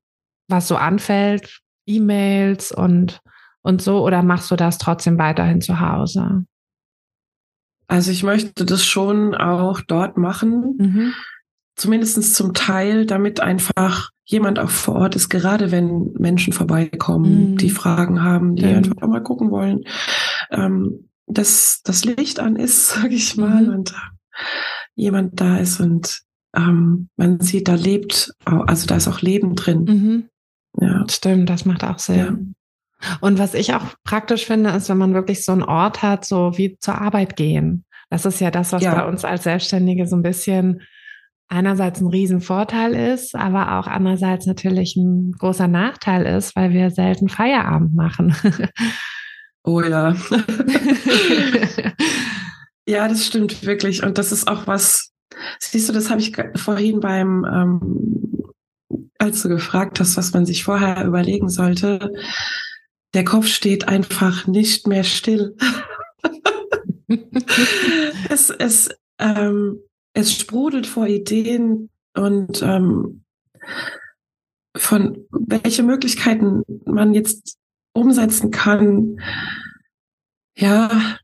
was 0.50 0.68
so 0.68 0.76
anfällt, 0.76 1.60
E-Mails 1.86 2.72
und, 2.72 3.22
und 3.62 3.82
so, 3.82 4.04
oder 4.04 4.24
machst 4.24 4.50
du 4.50 4.56
das 4.56 4.80
trotzdem 4.80 5.20
weiterhin 5.20 5.62
zu 5.62 5.80
Hause? 5.80 6.46
Also 7.88 8.12
ich 8.12 8.24
möchte 8.24 8.66
das 8.66 8.84
schon 8.84 9.36
auch 9.36 9.82
dort 9.82 10.18
machen, 10.18 10.76
mhm. 10.78 11.14
zumindest 11.76 12.36
zum 12.36 12.54
Teil, 12.54 13.06
damit 13.06 13.40
einfach 13.40 14.10
jemand 14.26 14.60
auch 14.60 14.70
vor 14.70 14.96
Ort 14.96 15.16
ist, 15.16 15.30
gerade 15.30 15.72
wenn 15.72 16.12
Menschen 16.14 16.52
vorbeikommen, 16.52 17.52
mhm. 17.52 17.58
die 17.58 17.70
Fragen 17.70 18.24
haben, 18.24 18.56
die 18.56 18.66
mhm. 18.66 18.76
einfach 18.76 19.08
mal 19.08 19.24
gucken 19.24 19.52
wollen, 19.52 19.84
ähm, 20.50 21.10
dass 21.28 21.82
das 21.84 22.06
Licht 22.06 22.40
an 22.40 22.56
ist, 22.56 22.90
sage 22.96 23.14
ich 23.14 23.38
mal, 23.38 23.68
mhm. 23.68 23.74
und 23.74 23.96
jemand 24.96 25.40
da 25.40 25.58
ist 25.58 25.80
und 25.80 26.27
ähm, 26.58 27.10
man 27.16 27.40
sieht, 27.40 27.68
da 27.68 27.76
lebt, 27.76 28.34
also 28.46 28.88
da 28.88 28.96
ist 28.96 29.08
auch 29.08 29.22
Leben 29.22 29.56
drin. 29.56 29.84
Mhm. 29.84 30.30
Ja. 30.80 31.06
Stimmt, 31.10 31.50
das 31.50 31.66
macht 31.66 31.84
auch 31.84 32.00
Sinn. 32.00 32.56
Ja. 33.00 33.18
Und 33.22 33.38
was 33.38 33.54
ich 33.54 33.74
auch 33.74 33.84
praktisch 34.04 34.46
finde, 34.46 34.72
ist, 34.72 34.90
wenn 34.90 34.98
man 34.98 35.14
wirklich 35.14 35.46
so 35.46 35.52
einen 35.52 35.64
Ort 35.64 36.02
hat, 36.02 36.26
so 36.26 36.58
wie 36.58 36.78
zur 36.80 37.00
Arbeit 37.00 37.36
gehen. 37.36 37.86
Das 38.10 38.26
ist 38.26 38.40
ja 38.40 38.52
das, 38.52 38.72
was 38.72 38.82
ja. 38.82 38.96
bei 38.96 39.08
uns 39.08 39.24
als 39.24 39.44
Selbstständige 39.44 40.08
so 40.08 40.16
ein 40.16 40.24
bisschen 40.24 40.82
einerseits 41.50 42.02
ein 42.02 42.08
Riesenvorteil 42.08 42.94
ist, 43.14 43.36
aber 43.36 43.80
auch 43.80 43.88
andererseits 43.88 44.46
natürlich 44.46 44.96
ein 44.96 45.34
großer 45.34 45.68
Nachteil 45.68 46.26
ist, 46.26 46.56
weil 46.56 46.72
wir 46.72 46.90
selten 46.90 47.30
Feierabend 47.30 47.96
machen. 47.96 48.36
Oh 49.64 49.82
ja. 49.82 50.16
ja, 52.88 53.08
das 53.08 53.26
stimmt 53.26 53.66
wirklich. 53.66 54.04
Und 54.04 54.18
das 54.18 54.32
ist 54.32 54.48
auch 54.48 54.68
was, 54.68 55.14
siehst 55.60 55.90
du, 55.90 55.94
das 55.94 56.10
habe 56.10 56.22
ich 56.22 56.36
vorhin 56.56 57.00
beim, 57.00 57.46
ähm, 57.46 58.54
als 59.20 59.44
du 59.44 59.50
gefragt 59.50 60.00
hast, 60.00 60.18
was 60.18 60.34
man 60.34 60.46
sich 60.46 60.64
vorher 60.64 61.06
überlegen 61.06 61.50
sollte. 61.50 62.14
Der 63.14 63.24
Kopf 63.24 63.48
steht 63.48 63.88
einfach 63.88 64.48
nicht 64.48 64.88
mehr 64.88 65.04
still. 65.04 65.56
es, 68.30 68.50
es, 68.50 68.90
ähm, 69.20 69.80
es 70.14 70.34
sprudelt 70.34 70.88
vor 70.88 71.08
Ideen 71.08 71.90
und 72.16 72.62
ähm, 72.62 73.24
von 74.76 75.26
welche 75.32 75.84
Möglichkeiten 75.84 76.64
man 76.86 77.14
jetzt 77.14 77.58
umsetzen 77.94 78.52
kann. 78.52 79.20
Ja, 80.56 81.17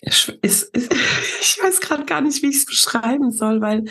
ich, 0.00 0.38
ich, 0.42 0.64
ich 0.74 1.58
weiß 1.62 1.80
gerade 1.80 2.04
gar 2.04 2.20
nicht, 2.20 2.42
wie 2.42 2.48
ich 2.48 2.56
es 2.56 2.66
beschreiben 2.66 3.30
soll, 3.30 3.60
weil 3.60 3.84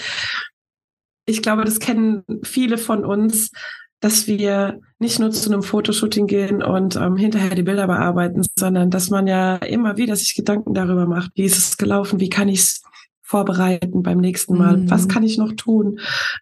ich 1.26 1.42
glaube, 1.42 1.66
das 1.66 1.80
kennen 1.80 2.24
viele 2.44 2.78
von 2.78 3.04
uns, 3.04 3.52
dass 4.00 4.28
wir 4.28 4.80
nicht 5.00 5.20
nur 5.20 5.32
zu 5.32 5.52
einem 5.52 5.64
Fotoshooting 5.64 6.28
gehen 6.28 6.64
und 6.64 6.96
ähm, 6.96 7.18
hinterher 7.18 7.56
die 7.56 7.64
Bilder 7.64 7.88
bearbeiten, 7.88 8.44
sondern 8.58 8.92
dass 8.92 9.10
man 9.10 9.28
ja 9.28 9.56
immer 9.58 9.98
wieder 9.98 10.16
sich 10.16 10.36
Gedanken 10.36 10.74
darüber 10.74 11.06
macht, 11.06 11.32
wie 11.36 11.44
ist 11.44 11.58
es 11.58 11.78
gelaufen, 11.78 12.20
wie 12.20 12.30
kann 12.30 12.48
ich 12.48 12.60
es 12.60 12.84
vorbereiten 13.22 14.04
beim 14.04 14.20
nächsten 14.20 14.58
Mal, 14.58 14.78
mhm. 14.78 14.90
was 14.90 15.08
kann 15.08 15.24
ich 15.24 15.38
noch 15.38 15.54
tun. 15.54 16.00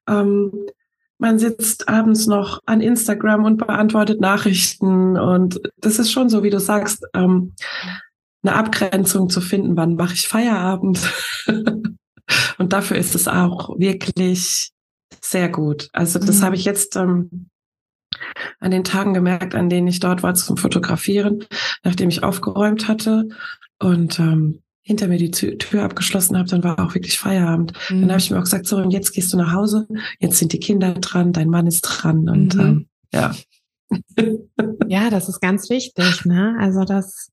Ähm, 0.07 0.51
man 1.17 1.39
sitzt 1.39 1.87
abends 1.87 2.27
noch 2.27 2.61
an 2.65 2.81
Instagram 2.81 3.45
und 3.45 3.57
beantwortet 3.57 4.19
Nachrichten 4.19 5.17
und 5.17 5.61
das 5.77 5.97
ist 5.97 6.11
schon 6.11 6.29
so, 6.29 6.43
wie 6.43 6.49
du 6.49 6.59
sagst, 6.59 7.05
ähm, 7.13 7.53
eine 8.47 8.55
Abgrenzung 8.55 9.29
zu 9.29 9.41
finden, 9.41 9.75
wann 9.75 9.95
mache 9.95 10.13
ich 10.13 10.27
Feierabend. 10.27 10.99
und 12.57 12.73
dafür 12.73 12.97
ist 12.97 13.15
es 13.15 13.27
auch 13.27 13.77
wirklich 13.79 14.71
sehr 15.21 15.49
gut. 15.49 15.89
Also 15.93 16.19
das 16.19 16.39
mhm. 16.39 16.43
habe 16.43 16.55
ich 16.55 16.65
jetzt 16.65 16.95
ähm, 16.95 17.49
an 18.59 18.71
den 18.71 18.83
Tagen 18.83 19.13
gemerkt, 19.13 19.55
an 19.55 19.69
denen 19.69 19.87
ich 19.87 19.99
dort 19.99 20.23
war 20.23 20.35
zum 20.35 20.57
Fotografieren, 20.57 21.45
nachdem 21.83 22.09
ich 22.09 22.23
aufgeräumt 22.23 22.87
hatte 22.87 23.29
und 23.79 24.19
ähm, 24.19 24.61
hinter 24.81 25.07
mir 25.07 25.17
die 25.17 25.31
Tür 25.31 25.83
abgeschlossen 25.83 26.37
habe, 26.37 26.47
dann 26.47 26.63
war 26.63 26.79
auch 26.79 26.93
wirklich 26.93 27.17
Feierabend. 27.17 27.73
Mhm. 27.89 28.01
Dann 28.01 28.11
habe 28.11 28.19
ich 28.19 28.29
mir 28.29 28.37
auch 28.37 28.43
gesagt, 28.43 28.67
so, 28.67 28.77
und 28.77 28.91
jetzt 28.91 29.13
gehst 29.13 29.33
du 29.33 29.37
nach 29.37 29.51
Hause, 29.51 29.87
jetzt 30.19 30.37
sind 30.37 30.53
die 30.53 30.59
Kinder 30.59 30.93
dran, 30.93 31.33
dein 31.33 31.49
Mann 31.49 31.65
ist 31.65 31.81
dran 31.81 32.29
und 32.29 32.53
mhm. 32.53 32.61
ähm, 32.61 32.87
ja. 33.11 33.35
ja, 34.87 35.09
das 35.09 35.27
ist 35.27 35.41
ganz 35.41 35.69
wichtig, 35.69 36.25
ne? 36.25 36.55
Also 36.59 36.83
das 36.83 37.31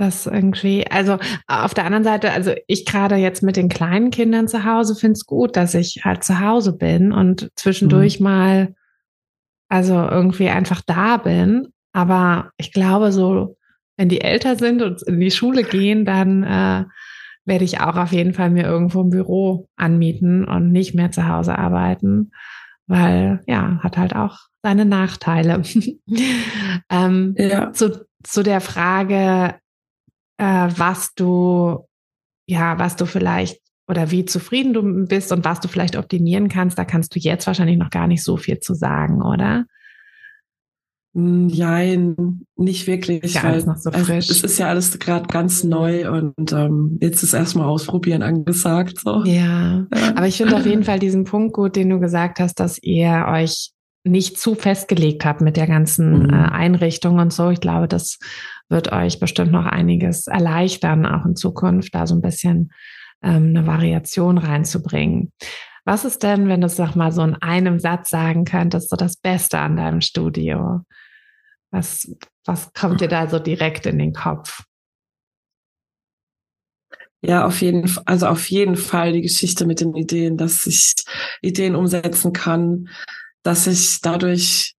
das 0.00 0.26
irgendwie, 0.26 0.86
also 0.86 1.18
auf 1.46 1.74
der 1.74 1.84
anderen 1.84 2.04
Seite, 2.04 2.32
also 2.32 2.52
ich 2.66 2.86
gerade 2.86 3.16
jetzt 3.16 3.42
mit 3.42 3.56
den 3.56 3.68
kleinen 3.68 4.10
Kindern 4.10 4.48
zu 4.48 4.64
Hause 4.64 4.94
finde 4.94 5.12
es 5.12 5.26
gut, 5.26 5.56
dass 5.56 5.74
ich 5.74 6.00
halt 6.04 6.24
zu 6.24 6.40
Hause 6.40 6.72
bin 6.72 7.12
und 7.12 7.50
zwischendurch 7.54 8.18
mhm. 8.18 8.24
mal, 8.24 8.74
also 9.68 9.94
irgendwie 9.94 10.48
einfach 10.48 10.80
da 10.84 11.18
bin. 11.18 11.68
Aber 11.92 12.50
ich 12.56 12.72
glaube, 12.72 13.12
so, 13.12 13.56
wenn 13.96 14.08
die 14.08 14.20
älter 14.20 14.56
sind 14.56 14.82
und 14.82 15.02
in 15.02 15.20
die 15.20 15.30
Schule 15.30 15.64
gehen, 15.64 16.04
dann 16.04 16.42
äh, 16.44 16.84
werde 17.44 17.64
ich 17.64 17.80
auch 17.80 17.96
auf 17.96 18.12
jeden 18.12 18.32
Fall 18.32 18.50
mir 18.50 18.64
irgendwo 18.64 19.02
ein 19.02 19.10
Büro 19.10 19.68
anmieten 19.76 20.44
und 20.44 20.72
nicht 20.72 20.94
mehr 20.94 21.10
zu 21.10 21.28
Hause 21.28 21.58
arbeiten, 21.58 22.32
weil 22.86 23.40
ja, 23.46 23.80
hat 23.82 23.98
halt 23.98 24.14
auch 24.14 24.38
seine 24.62 24.84
Nachteile. 24.84 25.62
ähm, 26.90 27.34
ja. 27.36 27.72
zu, 27.72 28.06
zu 28.22 28.42
der 28.42 28.60
Frage, 28.60 29.54
äh, 30.40 30.68
was 30.76 31.12
du, 31.14 31.86
ja, 32.46 32.78
was 32.78 32.96
du 32.96 33.04
vielleicht 33.04 33.60
oder 33.88 34.10
wie 34.10 34.24
zufrieden 34.24 34.72
du 34.72 35.06
bist 35.06 35.32
und 35.32 35.44
was 35.44 35.60
du 35.60 35.68
vielleicht 35.68 35.96
optimieren 35.96 36.48
kannst, 36.48 36.78
da 36.78 36.84
kannst 36.84 37.14
du 37.14 37.18
jetzt 37.18 37.46
wahrscheinlich 37.46 37.76
noch 37.76 37.90
gar 37.90 38.06
nicht 38.06 38.24
so 38.24 38.36
viel 38.36 38.58
zu 38.60 38.74
sagen, 38.74 39.20
oder? 39.20 39.66
Nein, 41.12 42.46
nicht 42.56 42.86
wirklich. 42.86 43.24
Ist 43.24 43.34
ja 43.34 43.42
alles 43.42 43.66
noch 43.66 43.76
so 43.76 43.90
frisch. 43.90 44.28
Also, 44.28 44.32
es 44.32 44.44
ist 44.44 44.58
ja 44.60 44.68
alles 44.68 44.96
gerade 44.98 45.26
ganz 45.26 45.64
neu 45.64 46.08
und 46.08 46.52
ähm, 46.52 46.98
jetzt 47.02 47.24
ist 47.24 47.34
erstmal 47.34 47.66
ausprobieren 47.66 48.22
angesagt. 48.22 49.00
So. 49.00 49.24
Ja, 49.24 49.88
ja. 49.92 50.12
aber 50.14 50.28
ich 50.28 50.36
finde 50.36 50.56
auf 50.56 50.64
jeden 50.66 50.84
Fall 50.84 51.00
diesen 51.00 51.24
Punkt 51.24 51.52
gut, 51.52 51.74
den 51.74 51.90
du 51.90 51.98
gesagt 51.98 52.38
hast, 52.38 52.60
dass 52.60 52.78
ihr 52.80 53.26
euch 53.28 53.72
nicht 54.04 54.38
zu 54.38 54.54
festgelegt 54.54 55.24
habt 55.24 55.40
mit 55.40 55.56
der 55.56 55.66
ganzen 55.66 56.24
mhm. 56.24 56.30
äh, 56.30 56.48
Einrichtung 56.48 57.18
und 57.18 57.32
so. 57.32 57.50
Ich 57.50 57.60
glaube, 57.60 57.88
das 57.88 58.18
wird 58.68 58.92
euch 58.92 59.20
bestimmt 59.20 59.52
noch 59.52 59.66
einiges 59.66 60.26
erleichtern, 60.26 61.06
auch 61.06 61.26
in 61.26 61.36
Zukunft 61.36 61.94
da 61.94 62.06
so 62.06 62.14
ein 62.14 62.22
bisschen 62.22 62.72
ähm, 63.22 63.48
eine 63.48 63.66
Variation 63.66 64.38
reinzubringen. 64.38 65.32
Was 65.84 66.04
ist 66.04 66.22
denn, 66.22 66.48
wenn 66.48 66.60
du 66.60 66.66
es 66.66 66.78
noch 66.78 66.94
mal 66.94 67.12
so 67.12 67.22
in 67.22 67.34
einem 67.36 67.78
Satz 67.78 68.10
sagen 68.10 68.44
könntest, 68.44 68.90
so 68.90 68.96
das 68.96 69.16
Beste 69.16 69.58
an 69.58 69.76
deinem 69.76 70.00
Studio? 70.00 70.80
Was, 71.70 72.10
was 72.44 72.72
kommt 72.72 73.00
dir 73.00 73.08
da 73.08 73.28
so 73.28 73.38
direkt 73.38 73.86
in 73.86 73.98
den 73.98 74.12
Kopf? 74.12 74.62
Ja, 77.22 77.44
auf 77.44 77.60
jeden 77.60 77.90
also 78.06 78.26
auf 78.26 78.48
jeden 78.48 78.76
Fall 78.76 79.12
die 79.12 79.20
Geschichte 79.20 79.66
mit 79.66 79.80
den 79.80 79.94
Ideen, 79.94 80.38
dass 80.38 80.66
ich 80.66 80.94
Ideen 81.42 81.74
umsetzen 81.74 82.32
kann, 82.32 82.88
dass 83.42 83.66
ich 83.66 84.00
dadurch 84.00 84.74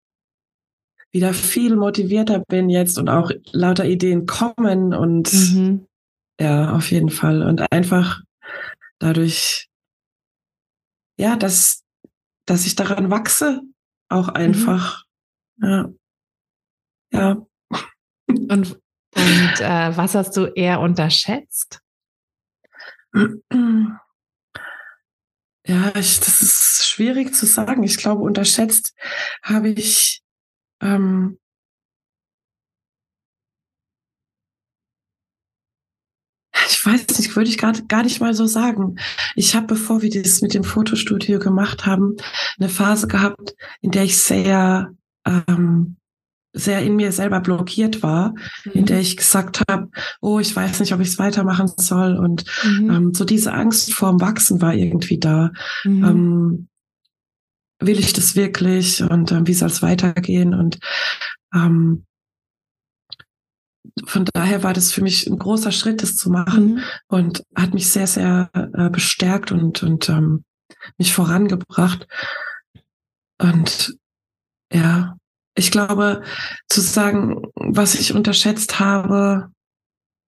wieder 1.12 1.34
viel 1.34 1.76
motivierter 1.76 2.40
bin 2.48 2.70
jetzt 2.70 2.98
und 2.98 3.08
auch 3.08 3.30
lauter 3.52 3.84
Ideen 3.84 4.26
kommen 4.26 4.94
und 4.94 5.32
mhm. 5.32 5.86
ja, 6.40 6.72
auf 6.72 6.90
jeden 6.90 7.10
Fall. 7.10 7.42
Und 7.42 7.70
einfach 7.70 8.20
dadurch, 8.98 9.68
ja, 11.18 11.36
dass, 11.36 11.84
dass 12.46 12.66
ich 12.66 12.74
daran 12.76 13.10
wachse, 13.10 13.60
auch 14.08 14.28
mhm. 14.28 14.34
einfach. 14.34 15.04
Mhm. 15.56 15.68
Ja. 15.68 15.92
Ja. 17.12 17.46
Und, 18.26 18.50
und 18.50 19.60
äh, 19.60 19.96
was 19.96 20.14
hast 20.14 20.36
du 20.36 20.46
eher 20.46 20.80
unterschätzt? 20.80 21.80
Ja, 25.66 25.92
ich, 25.94 26.18
das 26.20 26.42
ist 26.42 26.88
schwierig 26.88 27.34
zu 27.34 27.46
sagen. 27.46 27.82
Ich 27.84 27.96
glaube, 27.96 28.22
unterschätzt 28.22 28.94
habe 29.42 29.68
ich 29.68 30.22
ähm, 30.80 31.38
ich 36.68 36.84
weiß 36.84 37.18
nicht, 37.18 37.34
würde 37.36 37.48
ich 37.48 37.58
gerade 37.58 37.84
gar 37.86 38.02
nicht 38.02 38.20
mal 38.20 38.34
so 38.34 38.46
sagen. 38.46 38.96
Ich 39.36 39.54
habe, 39.54 39.68
bevor 39.68 40.02
wir 40.02 40.10
das 40.10 40.42
mit 40.42 40.54
dem 40.54 40.64
Fotostudio 40.64 41.38
gemacht 41.38 41.86
haben, 41.86 42.16
eine 42.58 42.68
Phase 42.68 43.06
gehabt, 43.06 43.54
in 43.80 43.90
der 43.90 44.04
ich 44.04 44.18
sehr, 44.18 44.92
ähm, 45.24 45.96
sehr 46.52 46.82
in 46.82 46.96
mir 46.96 47.12
selber 47.12 47.40
blockiert 47.40 48.02
war, 48.02 48.34
mhm. 48.64 48.72
in 48.72 48.86
der 48.86 49.00
ich 49.00 49.16
gesagt 49.16 49.62
habe, 49.68 49.88
oh, 50.20 50.38
ich 50.38 50.54
weiß 50.54 50.80
nicht, 50.80 50.92
ob 50.92 51.00
ich 51.00 51.08
es 51.08 51.18
weitermachen 51.18 51.70
soll. 51.76 52.16
Und 52.16 52.44
mhm. 52.64 52.90
ähm, 52.90 53.14
so 53.14 53.24
diese 53.24 53.52
Angst 53.52 53.94
vorm 53.94 54.20
Wachsen 54.20 54.60
war 54.60 54.74
irgendwie 54.74 55.18
da. 55.18 55.50
Mhm. 55.84 56.04
Ähm, 56.04 56.68
will 57.80 57.98
ich 57.98 58.12
das 58.12 58.36
wirklich 58.36 59.02
und 59.02 59.32
äh, 59.32 59.46
wie 59.46 59.54
soll 59.54 59.68
es 59.68 59.82
weitergehen? 59.82 60.54
Und 60.54 60.78
ähm, 61.54 62.04
von 64.06 64.24
daher 64.32 64.62
war 64.62 64.72
das 64.72 64.92
für 64.92 65.02
mich 65.02 65.26
ein 65.26 65.38
großer 65.38 65.72
Schritt, 65.72 66.02
das 66.02 66.16
zu 66.16 66.30
machen 66.30 66.74
mhm. 66.74 66.80
und 67.08 67.44
hat 67.56 67.74
mich 67.74 67.90
sehr, 67.90 68.06
sehr 68.06 68.50
äh, 68.54 68.88
bestärkt 68.90 69.52
und, 69.52 69.82
und 69.82 70.08
ähm, 70.08 70.44
mich 70.98 71.12
vorangebracht. 71.12 72.06
Und 73.38 73.96
ja, 74.72 75.16
ich 75.54 75.70
glaube, 75.70 76.22
zu 76.68 76.80
sagen, 76.80 77.42
was 77.54 77.94
ich 77.94 78.14
unterschätzt 78.14 78.80
habe, 78.80 79.50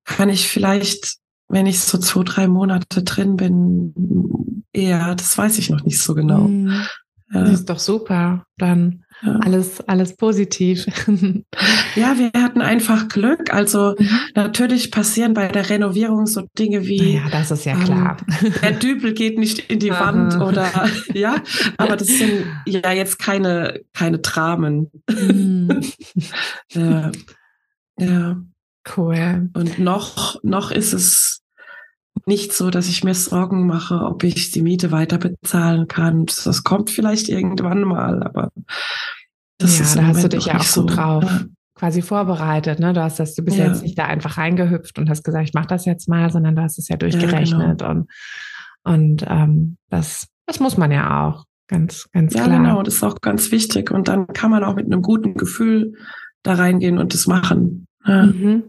kann 0.05 0.29
ich 0.29 0.49
vielleicht, 0.49 1.17
wenn 1.49 1.67
ich 1.67 1.81
so 1.81 1.99
zwei, 1.99 2.23
drei 2.25 2.49
Monate 2.49 3.03
drin 3.03 3.37
bin, 3.37 4.65
eher, 4.73 5.15
das 5.15 5.37
weiß 5.37 5.59
ich 5.59 5.71
noch 5.71 5.85
nicht 5.85 6.01
so 6.01 6.15
genau. 6.15 6.49
Mhm. 6.49 6.87
Das 7.33 7.51
ist 7.51 7.71
doch 7.71 7.79
super. 7.79 8.45
Dann 8.57 9.05
ja. 9.23 9.37
alles, 9.41 9.81
alles 9.83 10.17
positiv. 10.17 10.87
ja, 11.97 12.17
wir 12.19 12.31
hatten 12.41 12.63
einfach 12.63 13.09
Glück. 13.09 13.53
Also 13.53 13.95
mhm. 13.99 14.21
natürlich 14.35 14.91
passieren 14.91 15.35
bei 15.35 15.49
der 15.49 15.69
Renovierung 15.69 16.27
so 16.27 16.47
Dinge 16.59 16.87
wie. 16.87 17.15
Ja, 17.15 17.29
das 17.31 17.51
ist 17.51 17.65
ja 17.65 17.73
ähm, 17.73 17.85
klar. 17.85 18.17
Der 18.63 18.73
Dübel 18.73 19.13
geht 19.15 19.39
nicht 19.39 19.71
in 19.71 19.79
die 19.79 19.91
Wand 19.91 20.41
oder 20.41 20.71
ja, 21.15 21.37
aber 21.77 21.97
das 21.97 22.09
sind 22.09 22.47
ja 22.67 22.93
jetzt 22.93 23.19
keine, 23.19 23.81
keine 23.93 24.19
Dramen. 24.19 24.91
Mhm. 25.11 25.81
ja. 26.73 27.13
ja. 27.99 28.37
Cool. 28.97 29.51
Und 29.53 29.79
noch, 29.79 30.43
noch 30.43 30.71
ist 30.71 30.95
es 30.95 31.40
nicht 32.27 32.53
so, 32.53 32.71
dass 32.71 32.89
ich 32.89 33.05
mir 33.05 33.15
Sorgen 33.15 33.67
mache, 33.67 34.01
ob 34.01 34.23
ich 34.25 34.51
die 34.51 34.63
Miete 34.63 34.91
weiter 34.91 35.19
bezahlen 35.19 35.89
kann. 35.89 36.27
Das 36.27 36.65
kommt 36.65 36.91
vielleicht 36.91 37.29
irgendwann 37.29 37.83
mal, 37.83 38.23
aber 38.23 38.51
das 39.59 39.79
ja, 39.79 39.85
ist 39.85 39.97
da 39.97 40.07
hast 40.07 40.25
du 40.25 40.29
dich 40.29 40.47
ja 40.47 40.57
auch 40.57 40.63
so 40.63 40.85
drauf 40.85 41.25
ja. 41.25 41.45
quasi 41.75 42.03
vorbereitet. 42.03 42.79
Ne? 42.79 42.93
Du 42.93 43.03
hast 43.03 43.21
das, 43.21 43.35
du 43.35 43.43
bist 43.43 43.59
ja. 43.59 43.67
jetzt 43.67 43.83
nicht 43.83 43.99
da 43.99 44.07
einfach 44.07 44.39
reingehüpft 44.39 44.99
und 44.99 45.11
hast 45.11 45.23
gesagt, 45.23 45.49
ich 45.49 45.55
mache 45.55 45.69
das 45.69 45.85
jetzt 45.85 46.09
mal, 46.09 46.31
sondern 46.31 46.57
du 46.57 46.63
hast 46.63 46.79
es 46.79 46.89
ja 46.89 46.97
durchgerechnet 46.97 47.81
ja, 47.81 47.89
genau. 47.89 47.91
und 47.91 48.09
Und 48.85 49.25
ähm, 49.29 49.77
das, 49.89 50.29
das 50.47 50.61
muss 50.61 50.77
man 50.77 50.91
ja 50.91 51.29
auch, 51.29 51.45
ganz, 51.71 52.09
ganz 52.13 52.35
ja, 52.35 52.45
klar. 52.45 52.57
Ja, 52.57 52.63
genau, 52.63 52.83
das 52.83 52.95
ist 52.95 53.05
auch 53.05 53.21
ganz 53.21 53.51
wichtig. 53.53 53.91
Und 53.91 54.09
dann 54.09 54.27
kann 54.29 54.51
man 54.51 54.65
auch 54.65 54.75
mit 54.75 54.87
einem 54.87 55.03
guten 55.03 55.35
Gefühl 55.35 55.95
da 56.43 56.55
reingehen 56.55 56.99
und 56.99 57.15
das 57.15 57.27
machen. 57.27 57.87
Mhm. 58.05 58.65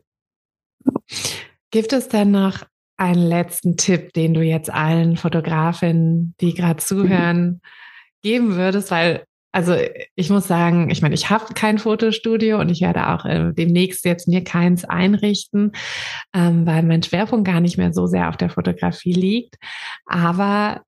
Gibt 1.72 1.94
es 1.94 2.10
denn 2.10 2.32
noch 2.32 2.64
einen 3.02 3.28
letzten 3.28 3.78
Tipp, 3.78 4.14
den 4.14 4.36
du 4.36 4.42
jetzt 4.42 4.72
allen 4.72 5.18
Fotografinnen, 5.18 6.36
die 6.40 6.54
gerade 6.54 6.78
zuhören, 6.78 7.62
geben 8.22 8.56
würdest? 8.56 8.92
Weil, 8.92 9.24
also 9.52 9.76
ich 10.16 10.30
muss 10.30 10.48
sagen, 10.48 10.92
ich 10.92 11.02
meine, 11.02 11.16
ich 11.16 11.32
habe 11.32 11.54
kein 11.56 11.80
Fotostudio 11.80 12.60
und 12.60 12.70
ich 12.70 12.82
werde 12.82 13.10
auch 13.10 13.26
äh, 13.26 13.54
demnächst 13.54 14.06
jetzt 14.06 14.28
mir 14.28 14.44
keins 14.44 14.86
einrichten, 14.86 15.72
ähm, 16.34 16.68
weil 16.68 16.84
mein 16.84 17.02
Schwerpunkt 17.02 17.48
gar 17.48 17.60
nicht 17.60 17.78
mehr 17.78 17.92
so 17.92 18.06
sehr 18.06 18.30
auf 18.30 18.38
der 18.38 18.52
Fotografie 18.52 19.14
liegt. 19.14 19.56
Aber 20.06 20.82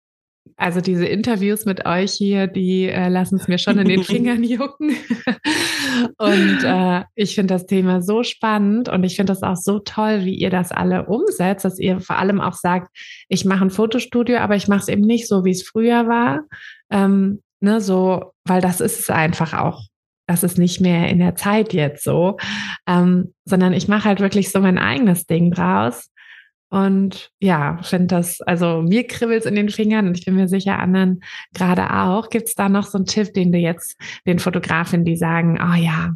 also 0.56 0.82
diese 0.82 1.06
Interviews 1.06 1.66
mit 1.66 1.86
euch 1.86 2.12
hier, 2.12 2.48
die 2.48 2.88
äh, 2.88 3.10
lassen 3.10 3.36
es 3.36 3.48
mir 3.48 3.58
schon 3.58 3.80
in 3.80 3.88
den 3.88 4.04
Fingern 4.04 4.44
jucken. 4.44 4.92
und 6.18 6.64
äh, 6.64 7.04
ich 7.16 7.36
finde 7.36 7.54
das 7.54 7.66
Thema 7.66 8.02
so 8.02 8.24
spannend 8.24 8.90
und 8.90 9.04
ich 9.04 9.16
finde 9.16 9.32
das 9.34 9.44
auch 9.44 9.56
so 9.56 9.80
toll, 9.80 10.26
wie 10.26 10.36
ihr 10.36 10.50
das 10.50 10.72
alle 10.72 11.06
umsetzt, 11.06 11.66
dass 11.66 11.80
ihr 11.80 12.00
vor 12.00 12.18
allem 12.18 12.42
auch 12.42 12.54
sagt, 12.54 12.90
ich 13.30 13.46
mache 13.46 13.66
ein 13.66 13.70
Fotostudio, 13.70 14.38
aber 14.38 14.56
ich 14.56 14.68
mache 14.68 14.82
es 14.82 14.88
eben 14.88 15.02
nicht 15.02 15.28
so, 15.28 15.44
wie 15.44 15.52
es 15.52 15.64
früher 15.64 16.08
war. 16.08 16.42
Ähm, 16.92 17.42
ne, 17.60 17.82
so, 17.82 18.34
weil 18.46 18.62
das 18.62 18.82
ist 18.82 19.00
es 19.00 19.10
einfach 19.10 19.54
auch. 19.54 19.82
Das 20.28 20.44
ist 20.44 20.58
nicht 20.58 20.80
mehr 20.80 21.10
in 21.10 21.20
der 21.20 21.36
Zeit 21.36 21.74
jetzt 21.74 22.04
so, 22.04 22.38
ähm, 22.88 23.34
sondern 23.44 23.74
ich 23.74 23.90
mache 23.90 24.06
halt 24.06 24.22
wirklich 24.22 24.52
so 24.52 24.62
mein 24.62 24.78
eigenes 24.78 25.26
Ding 25.26 25.52
draus 25.52 26.10
und 26.74 27.30
ja, 27.40 27.78
finde 27.84 28.08
das, 28.08 28.42
also 28.42 28.82
mir 28.82 29.06
kribbelt 29.06 29.42
es 29.42 29.46
in 29.46 29.54
den 29.54 29.70
Fingern 29.70 30.08
und 30.08 30.18
ich 30.18 30.26
bin 30.26 30.34
mir 30.34 30.48
sicher, 30.48 30.80
anderen 30.80 31.24
gerade 31.54 31.94
auch. 31.94 32.32
Gibt 32.32 32.48
es 32.48 32.56
da 32.56 32.68
noch 32.68 32.88
so 32.88 32.98
einen 32.98 33.06
Tipp, 33.06 33.32
den 33.36 33.52
du 33.52 33.60
jetzt 33.60 33.96
den 34.26 34.40
Fotografinnen, 34.40 35.06
die 35.06 35.16
sagen, 35.16 35.60
oh 35.62 35.76
ja, 35.76 36.16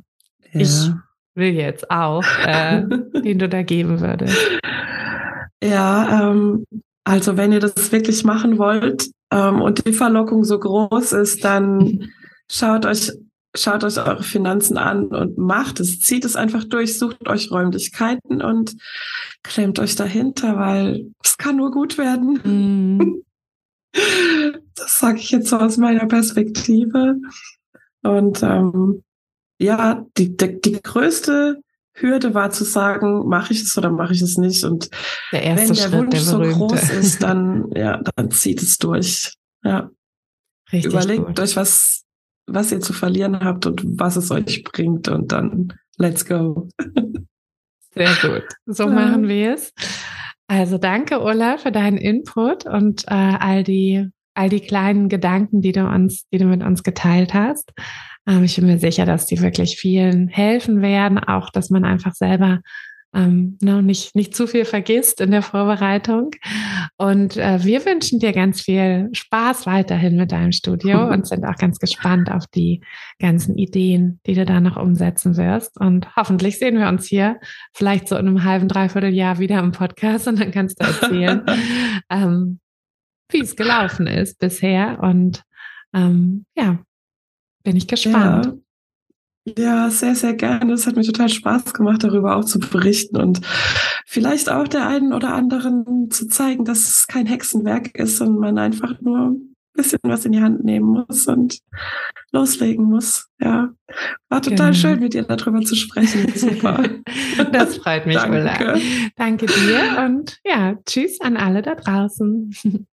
ja. 0.52 0.60
ich 0.60 0.90
will 1.36 1.54
jetzt 1.54 1.92
auch, 1.92 2.24
äh, 2.44 2.82
den 3.24 3.38
du 3.38 3.48
da 3.48 3.62
geben 3.62 4.02
würdest? 4.02 4.36
Ja, 5.64 6.32
ähm, 6.32 6.66
also 7.04 7.38
wenn 7.38 7.52
ihr 7.52 7.60
das 7.60 7.92
wirklich 7.92 8.24
machen 8.24 8.58
wollt 8.58 9.12
ähm, 9.32 9.62
und 9.62 9.86
die 9.86 9.94
Verlockung 9.94 10.44
so 10.44 10.58
groß 10.58 11.12
ist, 11.12 11.44
dann 11.44 12.10
schaut 12.50 12.88
euch 12.88 13.12
schaut 13.58 13.84
euch 13.84 13.98
eure 13.98 14.24
Finanzen 14.24 14.78
an 14.78 15.08
und 15.08 15.38
macht 15.38 15.80
es, 15.80 16.00
zieht 16.00 16.26
es 16.26 16.36
einfach 16.36 16.64
durch, 16.64 16.98
sucht 16.98 17.28
euch 17.28 17.52
Räumlichkeiten 17.52 18.42
und 18.42 18.76
klemmt 19.44 19.80
euch 19.80 19.96
dahinter, 19.96 20.58
weil 20.58 21.12
es 21.24 21.38
kann 21.38 21.58
nur 21.58 21.72
gut 21.72 21.98
werden. 21.98 22.94
Mm. 23.00 23.24
Das 24.76 25.00
sage 25.00 25.20
ich 25.20 25.32
jetzt 25.32 25.50
so 25.50 25.58
aus 25.58 25.78
meiner 25.78 26.06
Perspektive. 26.06 27.16
Und 28.04 28.44
ähm, 28.44 29.04
ja, 29.60 30.06
die, 30.18 30.38
die, 30.38 30.62
die 30.62 30.82
größte 30.82 31.62
Hürde 31.94 32.34
war 32.34 32.52
zu 32.52 32.64
sagen, 32.64 33.28
mache 33.28 33.54
ich 33.54 33.64
es 33.64 33.78
oder 33.78 33.90
mache 33.90 34.14
ich 34.14 34.22
es 34.22 34.38
nicht. 34.38 34.64
Und 34.64 34.90
der 35.32 35.58
wenn 35.58 35.68
der 35.68 35.76
Schritt, 35.76 35.94
Wunsch 35.94 36.12
der 36.12 36.20
so 36.20 36.40
groß 36.40 36.90
ist, 36.92 37.24
dann 37.24 37.72
ja, 37.76 38.02
dann 38.16 38.32
zieht 38.32 38.62
es 38.62 38.78
durch. 38.78 39.34
Ja. 39.64 39.90
Richtig 40.72 40.92
Überlegt 40.92 41.26
gut. 41.26 41.40
euch, 41.40 41.56
was 41.56 42.04
was 42.48 42.72
ihr 42.72 42.80
zu 42.80 42.94
verlieren 42.94 43.40
habt 43.42 43.66
und 43.66 43.84
was 44.00 44.16
es 44.16 44.32
euch 44.32 44.64
bringt 44.64 45.08
und 45.10 45.32
dann 45.32 45.74
let's 45.98 46.26
go. 46.26 46.70
Sehr 47.94 48.14
gut. 48.22 48.44
So 48.66 48.88
machen 48.88 49.28
wir 49.28 49.54
es. 49.54 49.74
Also 50.48 50.78
danke, 50.78 51.20
Ulla, 51.20 51.58
für 51.58 51.72
deinen 51.72 51.98
Input 51.98 52.66
und 52.66 53.04
äh, 53.08 53.14
all 53.14 53.64
die 53.64 54.10
all 54.38 54.50
die 54.50 54.60
kleinen 54.60 55.10
Gedanken, 55.10 55.62
die 55.62 55.72
du 55.72 55.86
uns, 55.88 56.28
die 56.32 56.38
du 56.38 56.46
mit 56.46 56.62
uns 56.62 56.84
geteilt 56.84 57.34
hast. 57.34 57.74
Ähm, 58.28 58.44
ich 58.44 58.56
bin 58.56 58.68
mir 58.68 58.78
sicher, 58.78 59.06
dass 59.06 59.26
die 59.26 59.42
wirklich 59.42 59.78
vielen 59.78 60.28
helfen 60.28 60.82
werden, 60.82 61.18
auch 61.18 61.50
dass 61.50 61.72
man 61.72 61.84
einfach 61.84 62.14
selber 62.14 62.62
ähm, 63.14 63.58
no, 63.62 63.78
ne, 63.78 63.84
nicht, 63.84 64.16
nicht 64.16 64.36
zu 64.36 64.48
viel 64.48 64.66
vergisst 64.66 65.22
in 65.22 65.32
der 65.32 65.42
Vorbereitung. 65.42 66.32
Und 66.98 67.38
äh, 67.38 67.64
wir 67.64 67.86
wünschen 67.86 68.20
dir 68.20 68.34
ganz 68.34 68.62
viel 68.62 69.10
Spaß 69.14 69.66
weiterhin 69.66 70.18
mit 70.18 70.32
deinem 70.32 70.52
Studio 70.52 71.08
und 71.12 71.28
sind 71.28 71.46
auch 71.46 71.56
ganz 71.56 71.80
gespannt 71.80 72.30
auf 72.32 72.46
die 72.48 72.82
ganzen 73.20 73.58
Ideen, 73.58 74.20
die 74.26 74.34
du 74.34 74.46
da 74.46 74.60
noch 74.60 74.78
umsetzen 74.78 75.38
wirst. 75.38 75.80
Und 75.80 76.16
hoffentlich 76.16 76.60
sehen 76.60 76.78
wir 76.78 76.88
uns 76.88 77.06
hier 77.08 77.40
vielleicht 77.74 78.08
so 78.08 78.18
in 78.18 78.28
einem 78.28 78.44
halben, 78.44 78.68
dreiviertel 78.68 79.14
Jahr 79.14 79.40
wieder 79.40 79.60
im 79.60 79.72
Podcast 79.72 80.28
und 80.28 80.40
dann 80.40 80.52
kannst 80.52 80.82
du 80.82 80.86
erzählen, 80.86 81.46
ähm, 82.10 82.60
wie 83.30 83.42
es 83.42 83.56
gelaufen 83.56 84.08
ist 84.08 84.38
bisher. 84.40 85.00
Und 85.02 85.44
ähm, 85.94 86.46
ja, 86.56 86.80
bin 87.64 87.76
ich 87.76 87.88
gespannt. 87.88 88.46
Ja. 88.46 88.54
Ja, 89.56 89.90
sehr, 89.90 90.16
sehr 90.16 90.34
gerne. 90.34 90.74
Es 90.74 90.88
hat 90.88 90.96
mir 90.96 91.04
total 91.04 91.30
Spaß 91.30 91.74
gemacht, 91.74 92.04
darüber 92.04 92.36
auch 92.36 92.46
zu 92.46 92.60
berichten 92.60 93.18
und 93.18 93.42
vielleicht 94.06 94.50
auch 94.50 94.68
der 94.68 94.88
einen 94.88 95.14
oder 95.14 95.34
anderen 95.34 96.10
zu 96.12 96.28
zeigen, 96.28 96.66
dass 96.66 96.80
es 96.80 97.08
kein 97.08 97.28
Hexenwerk 97.28 97.96
ist 97.96 98.20
und 98.22 98.40
man 98.40 98.58
einfach 98.58 99.00
nur 99.00 99.32
ein 99.32 99.56
bisschen 99.74 100.00
was 100.04 100.26
in 100.26 100.32
die 100.34 100.42
Hand 100.42 100.64
nehmen 100.64 100.88
muss 100.88 101.28
und 101.28 101.60
loslegen 102.32 102.86
muss. 102.86 103.28
Ja, 103.40 103.70
war 104.28 104.42
total 104.42 104.72
genau. 104.72 104.74
schön, 104.74 105.00
mit 105.00 105.14
dir 105.14 105.24
darüber 105.24 105.62
zu 105.62 105.76
sprechen. 105.76 106.32
Super. 106.36 106.84
das 107.52 107.78
freut 107.78 108.06
mich, 108.06 108.18
Danke. 108.18 108.40
Ulla. 108.40 108.78
Danke 109.16 109.46
dir 109.46 110.04
und 110.06 110.40
ja, 110.44 110.76
tschüss 110.86 111.22
an 111.22 111.38
alle 111.38 111.62
da 111.62 111.76
draußen. 111.76 112.88